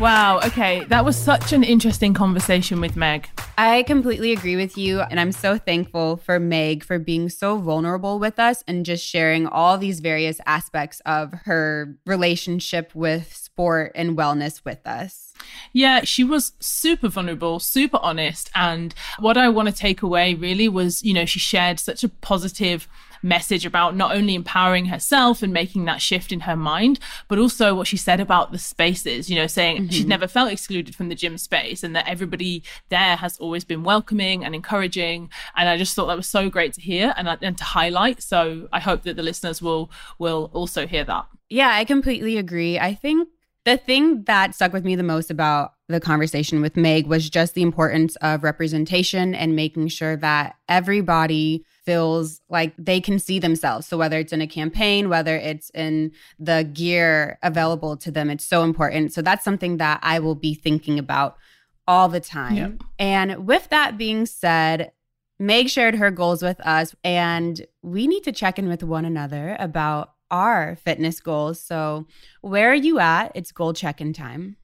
Wow. 0.00 0.38
Okay. 0.38 0.84
That 0.84 1.04
was 1.04 1.14
such 1.14 1.52
an 1.52 1.62
interesting 1.62 2.14
conversation 2.14 2.80
with 2.80 2.96
Meg. 2.96 3.28
I 3.58 3.82
completely 3.82 4.32
agree 4.32 4.56
with 4.56 4.78
you. 4.78 5.00
And 5.00 5.20
I'm 5.20 5.30
so 5.30 5.58
thankful 5.58 6.16
for 6.16 6.40
Meg 6.40 6.84
for 6.84 6.98
being 6.98 7.28
so 7.28 7.58
vulnerable 7.58 8.18
with 8.18 8.38
us 8.38 8.64
and 8.66 8.86
just 8.86 9.04
sharing 9.04 9.46
all 9.46 9.76
these 9.76 10.00
various 10.00 10.40
aspects 10.46 11.02
of 11.04 11.34
her 11.44 11.98
relationship 12.06 12.94
with 12.94 13.36
sport 13.36 13.92
and 13.94 14.16
wellness 14.16 14.64
with 14.64 14.86
us. 14.86 15.34
Yeah, 15.74 16.04
she 16.04 16.24
was 16.24 16.52
super 16.60 17.08
vulnerable, 17.08 17.60
super 17.60 17.98
honest. 18.00 18.50
And 18.54 18.94
what 19.18 19.36
I 19.36 19.50
want 19.50 19.68
to 19.68 19.74
take 19.74 20.00
away 20.00 20.32
really 20.32 20.68
was, 20.68 21.02
you 21.02 21.12
know, 21.12 21.26
she 21.26 21.38
shared 21.38 21.78
such 21.78 22.02
a 22.02 22.08
positive 22.08 22.88
message 23.22 23.66
about 23.66 23.96
not 23.96 24.14
only 24.14 24.34
empowering 24.34 24.86
herself 24.86 25.42
and 25.42 25.52
making 25.52 25.84
that 25.84 26.00
shift 26.00 26.32
in 26.32 26.40
her 26.40 26.56
mind, 26.56 26.98
but 27.28 27.38
also 27.38 27.74
what 27.74 27.86
she 27.86 27.96
said 27.96 28.20
about 28.20 28.52
the 28.52 28.58
spaces, 28.58 29.28
you 29.28 29.36
know, 29.36 29.46
saying 29.46 29.76
mm-hmm. 29.76 29.90
she'd 29.90 30.08
never 30.08 30.26
felt 30.26 30.52
excluded 30.52 30.94
from 30.94 31.08
the 31.08 31.14
gym 31.14 31.38
space 31.38 31.82
and 31.82 31.94
that 31.94 32.08
everybody 32.08 32.62
there 32.88 33.16
has 33.16 33.38
always 33.38 33.64
been 33.64 33.82
welcoming 33.82 34.44
and 34.44 34.54
encouraging. 34.54 35.30
And 35.56 35.68
I 35.68 35.76
just 35.76 35.94
thought 35.94 36.06
that 36.06 36.16
was 36.16 36.28
so 36.28 36.50
great 36.50 36.72
to 36.74 36.80
hear 36.80 37.14
and, 37.16 37.28
and 37.42 37.58
to 37.58 37.64
highlight. 37.64 38.22
So 38.22 38.68
I 38.72 38.80
hope 38.80 39.02
that 39.02 39.16
the 39.16 39.22
listeners 39.22 39.60
will 39.60 39.90
will 40.18 40.50
also 40.52 40.86
hear 40.86 41.04
that. 41.04 41.26
Yeah, 41.48 41.70
I 41.72 41.84
completely 41.84 42.36
agree. 42.36 42.78
I 42.78 42.94
think 42.94 43.28
the 43.64 43.76
thing 43.76 44.24
that 44.24 44.54
stuck 44.54 44.72
with 44.72 44.84
me 44.84 44.96
the 44.96 45.02
most 45.02 45.30
about 45.30 45.74
the 45.88 46.00
conversation 46.00 46.62
with 46.62 46.76
Meg 46.76 47.06
was 47.06 47.28
just 47.28 47.54
the 47.54 47.62
importance 47.62 48.16
of 48.16 48.42
representation 48.42 49.34
and 49.34 49.54
making 49.54 49.88
sure 49.88 50.16
that 50.16 50.56
everybody 50.68 51.64
feels 51.90 52.40
like 52.48 52.72
they 52.78 53.00
can 53.00 53.18
see 53.18 53.40
themselves. 53.40 53.84
So, 53.84 53.98
whether 53.98 54.16
it's 54.16 54.32
in 54.32 54.40
a 54.40 54.46
campaign, 54.46 55.08
whether 55.08 55.34
it's 55.34 55.70
in 55.70 56.12
the 56.38 56.62
gear 56.72 57.36
available 57.42 57.96
to 57.96 58.12
them, 58.12 58.30
it's 58.30 58.44
so 58.44 58.62
important. 58.62 59.12
So, 59.12 59.22
that's 59.22 59.42
something 59.42 59.78
that 59.78 59.98
I 60.00 60.20
will 60.20 60.36
be 60.36 60.54
thinking 60.54 61.00
about 61.00 61.36
all 61.88 62.08
the 62.08 62.20
time. 62.20 62.56
Yep. 62.56 62.72
And 63.00 63.44
with 63.44 63.68
that 63.70 63.98
being 63.98 64.24
said, 64.24 64.92
Meg 65.40 65.68
shared 65.68 65.96
her 65.96 66.12
goals 66.12 66.44
with 66.44 66.60
us, 66.64 66.94
and 67.02 67.66
we 67.82 68.06
need 68.06 68.22
to 68.22 68.32
check 68.32 68.56
in 68.56 68.68
with 68.68 68.84
one 68.84 69.04
another 69.04 69.56
about 69.58 70.12
our 70.30 70.76
fitness 70.76 71.18
goals. 71.18 71.60
So, 71.60 72.06
where 72.40 72.70
are 72.70 72.82
you 72.86 73.00
at? 73.00 73.32
It's 73.34 73.50
goal 73.50 73.72
check 73.72 74.00
in 74.00 74.12
time. 74.12 74.56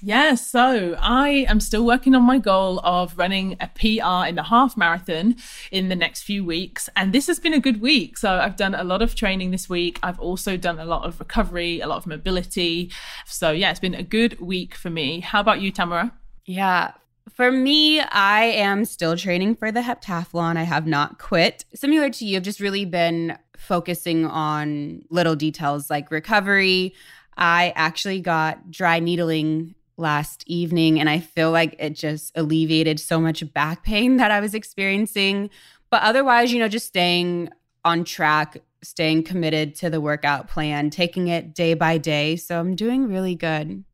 Yeah, 0.00 0.34
so 0.34 0.96
I 1.00 1.46
am 1.48 1.60
still 1.60 1.84
working 1.84 2.14
on 2.14 2.22
my 2.22 2.38
goal 2.38 2.80
of 2.80 3.16
running 3.16 3.56
a 3.60 3.68
PR 3.68 4.28
in 4.28 4.34
the 4.34 4.44
half 4.44 4.76
marathon 4.76 5.36
in 5.70 5.88
the 5.88 5.96
next 5.96 6.22
few 6.22 6.44
weeks. 6.44 6.88
And 6.96 7.12
this 7.12 7.26
has 7.26 7.38
been 7.38 7.54
a 7.54 7.60
good 7.60 7.80
week. 7.80 8.18
So 8.18 8.34
I've 8.34 8.56
done 8.56 8.74
a 8.74 8.84
lot 8.84 9.02
of 9.02 9.14
training 9.14 9.50
this 9.50 9.68
week. 9.68 9.98
I've 10.02 10.20
also 10.20 10.56
done 10.56 10.78
a 10.78 10.84
lot 10.84 11.04
of 11.04 11.18
recovery, 11.18 11.80
a 11.80 11.86
lot 11.86 11.98
of 11.98 12.06
mobility. 12.06 12.90
So 13.26 13.50
yeah, 13.50 13.70
it's 13.70 13.80
been 13.80 13.94
a 13.94 14.02
good 14.02 14.40
week 14.40 14.74
for 14.74 14.90
me. 14.90 15.20
How 15.20 15.40
about 15.40 15.60
you, 15.60 15.70
Tamara? 15.70 16.12
Yeah. 16.44 16.92
For 17.32 17.50
me, 17.50 18.00
I 18.00 18.44
am 18.44 18.84
still 18.84 19.16
training 19.16 19.56
for 19.56 19.72
the 19.72 19.80
heptathlon. 19.80 20.56
I 20.56 20.64
have 20.64 20.86
not 20.86 21.18
quit. 21.18 21.64
Similar 21.74 22.10
to 22.10 22.24
you, 22.26 22.36
I've 22.36 22.42
just 22.42 22.60
really 22.60 22.84
been 22.84 23.38
focusing 23.56 24.26
on 24.26 25.02
little 25.08 25.34
details 25.34 25.88
like 25.88 26.10
recovery. 26.10 26.94
I 27.36 27.72
actually 27.76 28.20
got 28.20 28.70
dry 28.70 29.00
needling 29.00 29.74
last 29.96 30.44
evening, 30.46 30.98
and 31.00 31.08
I 31.08 31.20
feel 31.20 31.50
like 31.50 31.76
it 31.78 31.90
just 31.90 32.36
alleviated 32.36 32.98
so 33.00 33.20
much 33.20 33.52
back 33.52 33.84
pain 33.84 34.16
that 34.18 34.30
I 34.30 34.40
was 34.40 34.54
experiencing. 34.54 35.50
But 35.90 36.02
otherwise, 36.02 36.52
you 36.52 36.58
know, 36.58 36.68
just 36.68 36.86
staying 36.86 37.50
on 37.84 38.04
track, 38.04 38.58
staying 38.82 39.24
committed 39.24 39.74
to 39.76 39.90
the 39.90 40.00
workout 40.00 40.48
plan, 40.48 40.90
taking 40.90 41.28
it 41.28 41.54
day 41.54 41.74
by 41.74 41.98
day. 41.98 42.36
So 42.36 42.58
I'm 42.58 42.74
doing 42.74 43.08
really 43.08 43.34
good. 43.34 43.84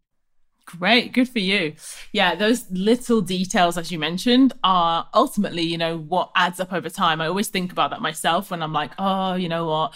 Great, 0.79 1.13
good 1.13 1.29
for 1.29 1.41
you. 1.41 1.75
Yeah, 2.13 2.37
those 2.37 2.71
little 2.71 3.21
details, 3.21 3.77
as 3.77 3.91
you 3.91 3.99
mentioned, 3.99 4.53
are 4.63 5.09
ultimately, 5.13 5.63
you 5.63 5.77
know, 5.77 5.99
what 5.99 6.31
adds 6.37 6.61
up 6.61 6.73
over 6.73 6.89
time. 6.89 7.21
I 7.21 7.27
always 7.27 7.49
think 7.49 7.73
about 7.73 7.91
that 7.91 8.01
myself 8.01 8.53
when 8.53 8.63
I'm 8.63 8.73
like, 8.73 8.93
oh, 8.97 9.35
you 9.35 9.49
know 9.49 9.67
what? 9.67 9.95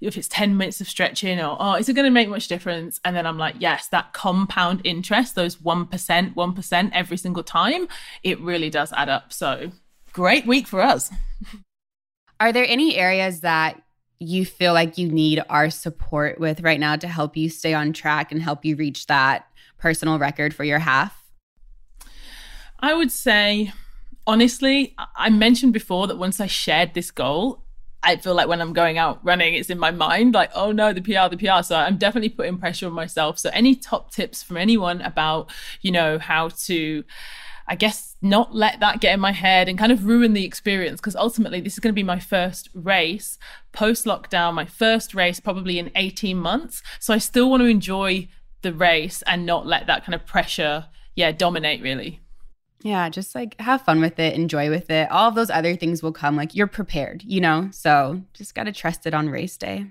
If 0.00 0.18
it's 0.18 0.28
10 0.28 0.56
minutes 0.56 0.80
of 0.80 0.88
stretching, 0.88 1.40
or 1.40 1.56
oh, 1.58 1.74
is 1.74 1.88
it 1.88 1.94
going 1.94 2.04
to 2.04 2.10
make 2.10 2.28
much 2.28 2.48
difference? 2.48 3.00
And 3.04 3.16
then 3.16 3.26
I'm 3.26 3.38
like, 3.38 3.56
yes, 3.58 3.88
that 3.88 4.12
compound 4.12 4.82
interest, 4.84 5.34
those 5.34 5.56
1%, 5.56 6.34
1% 6.34 6.90
every 6.92 7.16
single 7.16 7.42
time, 7.42 7.88
it 8.22 8.38
really 8.40 8.68
does 8.68 8.92
add 8.92 9.08
up. 9.08 9.32
So 9.32 9.70
great 10.12 10.46
week 10.46 10.66
for 10.66 10.82
us. 10.82 11.10
Are 12.40 12.52
there 12.52 12.66
any 12.68 12.96
areas 12.96 13.40
that 13.40 13.80
you 14.18 14.44
feel 14.44 14.72
like 14.72 14.98
you 14.98 15.10
need 15.10 15.42
our 15.48 15.70
support 15.70 16.38
with 16.38 16.60
right 16.60 16.80
now 16.80 16.96
to 16.96 17.08
help 17.08 17.36
you 17.36 17.48
stay 17.48 17.74
on 17.74 17.92
track 17.92 18.32
and 18.32 18.40
help 18.40 18.64
you 18.64 18.76
reach 18.76 19.06
that 19.06 19.46
personal 19.78 20.18
record 20.18 20.54
for 20.54 20.64
your 20.64 20.78
half? 20.78 21.22
I 22.80 22.94
would 22.94 23.10
say, 23.10 23.72
honestly, 24.26 24.94
I- 24.98 25.06
I 25.16 25.30
mentioned 25.30 25.72
before 25.72 26.06
that 26.06 26.18
once 26.18 26.40
I 26.40 26.46
shared 26.46 26.94
this 26.94 27.10
goal, 27.10 27.65
I 28.06 28.16
feel 28.16 28.34
like 28.34 28.46
when 28.46 28.60
I'm 28.60 28.72
going 28.72 28.98
out 28.98 29.18
running, 29.24 29.54
it's 29.54 29.68
in 29.68 29.80
my 29.80 29.90
mind 29.90 30.32
like, 30.32 30.50
oh 30.54 30.70
no, 30.70 30.92
the 30.92 31.00
PR, 31.00 31.28
the 31.28 31.36
PR. 31.36 31.62
So 31.64 31.74
I'm 31.74 31.96
definitely 31.96 32.28
putting 32.28 32.56
pressure 32.56 32.86
on 32.86 32.92
myself. 32.92 33.40
So 33.40 33.50
any 33.52 33.74
top 33.74 34.12
tips 34.12 34.44
from 34.44 34.56
anyone 34.56 35.00
about, 35.00 35.50
you 35.82 35.90
know, 35.90 36.20
how 36.20 36.50
to, 36.66 37.02
I 37.66 37.74
guess, 37.74 38.14
not 38.22 38.54
let 38.54 38.78
that 38.78 39.00
get 39.00 39.12
in 39.12 39.18
my 39.18 39.32
head 39.32 39.68
and 39.68 39.76
kind 39.76 39.90
of 39.90 40.06
ruin 40.06 40.34
the 40.34 40.44
experience 40.44 41.00
because 41.00 41.16
ultimately 41.16 41.60
this 41.60 41.72
is 41.72 41.80
going 41.80 41.92
to 41.92 41.98
be 41.98 42.04
my 42.04 42.20
first 42.20 42.68
race 42.74 43.38
post 43.72 44.04
lockdown, 44.04 44.54
my 44.54 44.66
first 44.66 45.12
race 45.12 45.40
probably 45.40 45.80
in 45.80 45.90
18 45.96 46.36
months. 46.36 46.84
So 47.00 47.12
I 47.12 47.18
still 47.18 47.50
want 47.50 47.62
to 47.62 47.66
enjoy 47.66 48.28
the 48.62 48.72
race 48.72 49.22
and 49.26 49.44
not 49.44 49.66
let 49.66 49.88
that 49.88 50.04
kind 50.04 50.14
of 50.14 50.24
pressure, 50.24 50.86
yeah, 51.16 51.32
dominate 51.32 51.82
really. 51.82 52.20
Yeah, 52.82 53.08
just 53.08 53.34
like 53.34 53.60
have 53.60 53.82
fun 53.82 54.00
with 54.00 54.18
it, 54.18 54.34
enjoy 54.34 54.70
with 54.70 54.90
it. 54.90 55.10
All 55.10 55.28
of 55.28 55.34
those 55.34 55.50
other 55.50 55.76
things 55.76 56.02
will 56.02 56.12
come. 56.12 56.36
Like 56.36 56.54
you're 56.54 56.66
prepared, 56.66 57.22
you 57.24 57.40
know? 57.40 57.68
So 57.72 58.22
just 58.32 58.54
got 58.54 58.64
to 58.64 58.72
trust 58.72 59.06
it 59.06 59.14
on 59.14 59.28
race 59.28 59.56
day. 59.56 59.86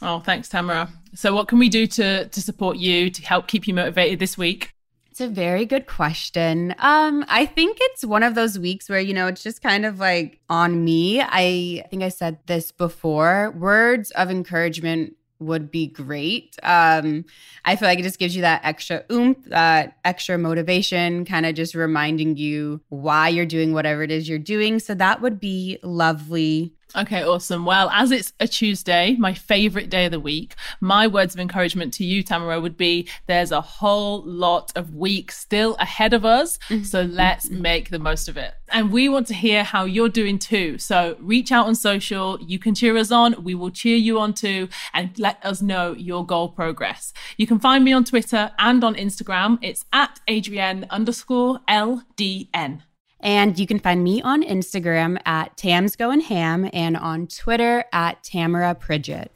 Oh, 0.00 0.20
thanks, 0.20 0.48
Tamara. 0.48 0.88
So, 1.14 1.34
what 1.34 1.48
can 1.48 1.58
we 1.58 1.68
do 1.68 1.86
to 1.86 2.28
to 2.28 2.40
support 2.40 2.76
you 2.76 3.10
to 3.10 3.22
help 3.22 3.48
keep 3.48 3.66
you 3.66 3.74
motivated 3.74 4.18
this 4.18 4.38
week? 4.38 4.72
It's 5.10 5.20
a 5.20 5.28
very 5.28 5.66
good 5.66 5.88
question. 5.88 6.76
Um, 6.78 7.24
I 7.28 7.44
think 7.44 7.78
it's 7.80 8.04
one 8.04 8.22
of 8.22 8.36
those 8.36 8.56
weeks 8.56 8.88
where, 8.88 9.00
you 9.00 9.12
know, 9.12 9.26
it's 9.26 9.42
just 9.42 9.60
kind 9.60 9.84
of 9.84 9.98
like 9.98 10.38
on 10.48 10.84
me. 10.84 11.20
I 11.20 11.84
think 11.90 12.04
I 12.04 12.08
said 12.08 12.38
this 12.46 12.70
before. 12.70 13.52
Words 13.58 14.12
of 14.12 14.30
encouragement 14.30 15.16
would 15.40 15.70
be 15.70 15.86
great. 15.86 16.56
Um, 16.62 17.24
I 17.64 17.76
feel 17.76 17.88
like 17.88 17.98
it 17.98 18.02
just 18.02 18.18
gives 18.18 18.34
you 18.34 18.42
that 18.42 18.60
extra 18.64 19.04
oomph, 19.10 19.44
that 19.46 19.98
extra 20.04 20.38
motivation, 20.38 21.24
kind 21.24 21.46
of 21.46 21.54
just 21.54 21.74
reminding 21.74 22.36
you 22.36 22.80
why 22.88 23.28
you're 23.28 23.46
doing 23.46 23.72
whatever 23.72 24.02
it 24.02 24.10
is 24.10 24.28
you're 24.28 24.38
doing. 24.38 24.78
So 24.78 24.94
that 24.94 25.20
would 25.20 25.40
be 25.40 25.78
lovely. 25.82 26.74
Okay, 26.96 27.22
awesome. 27.22 27.66
Well, 27.66 27.90
as 27.90 28.10
it's 28.10 28.32
a 28.40 28.48
Tuesday, 28.48 29.14
my 29.18 29.34
favorite 29.34 29.90
day 29.90 30.06
of 30.06 30.10
the 30.10 30.20
week, 30.20 30.54
my 30.80 31.06
words 31.06 31.34
of 31.34 31.40
encouragement 31.40 31.92
to 31.94 32.04
you, 32.04 32.22
Tamara, 32.22 32.60
would 32.60 32.78
be 32.78 33.06
there's 33.26 33.52
a 33.52 33.60
whole 33.60 34.22
lot 34.22 34.72
of 34.74 34.94
week 34.94 35.30
still 35.30 35.74
ahead 35.76 36.14
of 36.14 36.24
us. 36.24 36.56
Mm-hmm. 36.70 36.84
So 36.84 37.02
let's 37.02 37.46
mm-hmm. 37.46 37.60
make 37.60 37.90
the 37.90 37.98
most 37.98 38.26
of 38.26 38.38
it. 38.38 38.54
And 38.70 38.90
we 38.90 39.08
want 39.10 39.26
to 39.26 39.34
hear 39.34 39.64
how 39.64 39.84
you're 39.84 40.08
doing 40.08 40.38
too. 40.38 40.78
So 40.78 41.16
reach 41.20 41.52
out 41.52 41.66
on 41.66 41.74
social. 41.74 42.40
You 42.40 42.58
can 42.58 42.74
cheer 42.74 42.96
us 42.96 43.10
on. 43.10 43.44
We 43.44 43.54
will 43.54 43.70
cheer 43.70 43.96
you 43.96 44.18
on 44.18 44.32
too 44.32 44.68
and 44.94 45.16
let 45.18 45.44
us 45.44 45.60
know 45.60 45.92
your 45.92 46.24
goal 46.24 46.48
progress. 46.48 47.12
You 47.36 47.46
can 47.46 47.58
find 47.58 47.84
me 47.84 47.92
on 47.92 48.04
Twitter 48.04 48.50
and 48.58 48.82
on 48.82 48.94
Instagram. 48.94 49.58
It's 49.60 49.84
at 49.92 50.20
Adrienne 50.28 50.86
underscore 50.90 51.60
LDN. 51.68 52.82
And 53.20 53.58
you 53.58 53.66
can 53.66 53.78
find 53.78 54.04
me 54.04 54.22
on 54.22 54.42
Instagram 54.42 55.18
at 55.26 55.56
Tams 55.56 55.96
Goin' 55.96 56.20
Ham 56.20 56.70
and 56.72 56.96
on 56.96 57.26
Twitter 57.26 57.84
at 57.92 58.22
Tamara 58.22 58.74
Pridgett. 58.74 59.28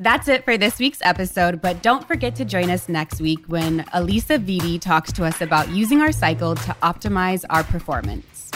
That's 0.00 0.28
it 0.28 0.44
for 0.44 0.56
this 0.56 0.78
week's 0.78 1.00
episode, 1.02 1.60
but 1.60 1.82
don't 1.82 2.06
forget 2.06 2.36
to 2.36 2.44
join 2.44 2.70
us 2.70 2.88
next 2.88 3.20
week 3.20 3.44
when 3.48 3.80
Alisa 3.86 4.38
Vitti 4.38 4.80
talks 4.80 5.10
to 5.14 5.24
us 5.24 5.40
about 5.40 5.70
using 5.70 6.00
our 6.00 6.12
cycle 6.12 6.54
to 6.54 6.76
optimize 6.82 7.44
our 7.50 7.64
performance. 7.64 8.52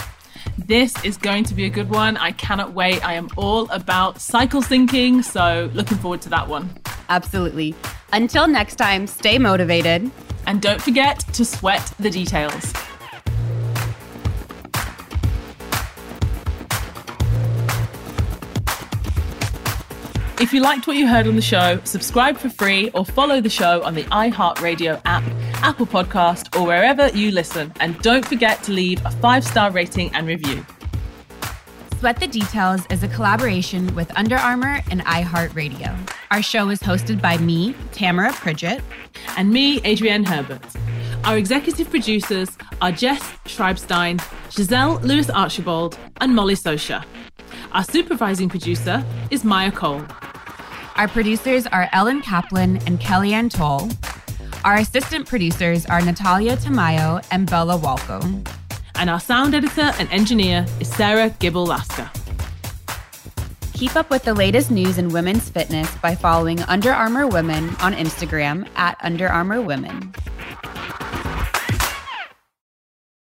This 0.57 0.95
is 1.05 1.17
going 1.17 1.43
to 1.45 1.55
be 1.55 1.65
a 1.65 1.71
good 1.71 1.91
one. 1.91 2.17
I 2.17 2.31
cannot 2.31 2.75
wait. 2.75 3.05
I 3.05 3.15
am 3.15 3.29
all 3.37 3.69
about 3.71 4.21
cycle 4.21 4.63
syncing, 4.63 5.25
so 5.25 5.69
looking 5.75 5.99
forward 5.99 6.23
to 6.23 6.29
that 6.29 6.47
one. 6.47 6.71
Absolutely. 7.09 7.75
Until 8.13 8.47
next 8.47 8.77
time, 8.77 9.09
stay 9.09 9.39
motivated. 9.39 10.09
And 10.47 10.63
don't 10.63 10.81
forget 10.81 11.21
to 11.35 11.45
sweat 11.45 11.93
the 11.99 12.11
details. 12.11 12.73
If 20.43 20.53
you 20.53 20.61
liked 20.61 20.89
what 20.89 20.97
you 20.97 21.07
heard 21.07 21.29
on 21.29 21.37
the 21.37 21.41
show, 21.41 21.81
subscribe 21.85 22.37
for 22.37 22.49
free 22.49 22.91
or 22.95 23.07
follow 23.07 23.41
the 23.41 23.49
show 23.49 23.81
on 23.85 23.95
the 23.95 24.03
iHeartRadio 24.07 25.01
app, 25.05 25.23
Apple 25.63 25.87
Podcast, 25.87 26.59
or 26.59 26.67
wherever 26.67 27.07
you 27.17 27.31
listen. 27.31 27.73
And 27.79 27.97
don't 28.01 28.27
forget 28.27 28.61
to 28.65 28.73
leave 28.73 29.01
a 29.07 29.13
five 29.13 29.45
star 29.45 29.71
rating 29.71 30.13
and 30.17 30.27
review. 30.27 30.67
Sweat 32.01 32.19
the 32.19 32.27
Details 32.27 32.85
is 32.91 33.05
a 33.05 33.09
collaboration 33.09 33.95
with 33.95 34.11
Under 34.19 34.35
Armour 34.35 34.81
and 34.91 35.03
iHeartRadio. 35.03 35.97
Our 36.33 36.43
show 36.43 36.71
is 36.71 36.81
hosted 36.81 37.23
by 37.23 37.39
me, 37.39 37.77
Tamara 37.93 38.33
Pridgett, 38.33 38.83
and 39.37 39.49
me, 39.49 39.81
Adrienne 39.85 40.25
Herbert. 40.25 40.67
Our 41.23 41.39
executive 41.39 41.89
producers 41.89 42.49
are 42.81 42.91
Jess 42.91 43.23
Schreibstein, 43.45 44.21
Giselle 44.51 44.99
Lewis 45.05 45.31
Archibald, 45.31 45.97
and 46.21 46.35
Molly 46.35 46.57
Sosha. 46.57 47.05
Our 47.71 47.85
supervising 47.85 48.49
producer 48.49 49.05
is 49.31 49.45
Maya 49.45 49.71
Cole. 49.71 50.05
Our 50.97 51.09
producers 51.09 51.67
are 51.67 51.89
Ellen 51.93 52.21
Kaplan 52.21 52.77
and 52.87 53.01
Kellyanne 53.01 53.51
Toll. 53.51 53.91
Our 54.65 54.77
assistant 54.77 55.27
producers 55.27 55.87
are 55.87 56.03
Natalia 56.03 56.57
Tamayo 56.57 57.25
and 57.31 57.49
Bella 57.49 57.79
Walco. 57.79 58.47
And 58.97 59.09
our 59.09 59.19
sound 59.19 59.55
editor 59.55 59.91
and 59.99 60.09
engineer 60.11 60.67
is 60.81 60.89
Sarah 60.89 61.31
Gibble 61.39 61.65
Lasker. 61.65 62.11
Keep 63.73 63.97
up 63.97 64.11
with 64.11 64.23
the 64.23 64.35
latest 64.35 64.71
news 64.71 64.99
in 64.99 65.09
women's 65.09 65.49
fitness 65.49 65.93
by 65.97 66.15
following 66.15 66.61
Under 66.65 66.93
Armour 66.93 67.27
Women 67.27 67.71
on 67.81 67.95
Instagram 67.95 68.69
at 68.77 68.97
Under 69.03 69.29
Armour 69.29 69.63
Women. 69.63 70.15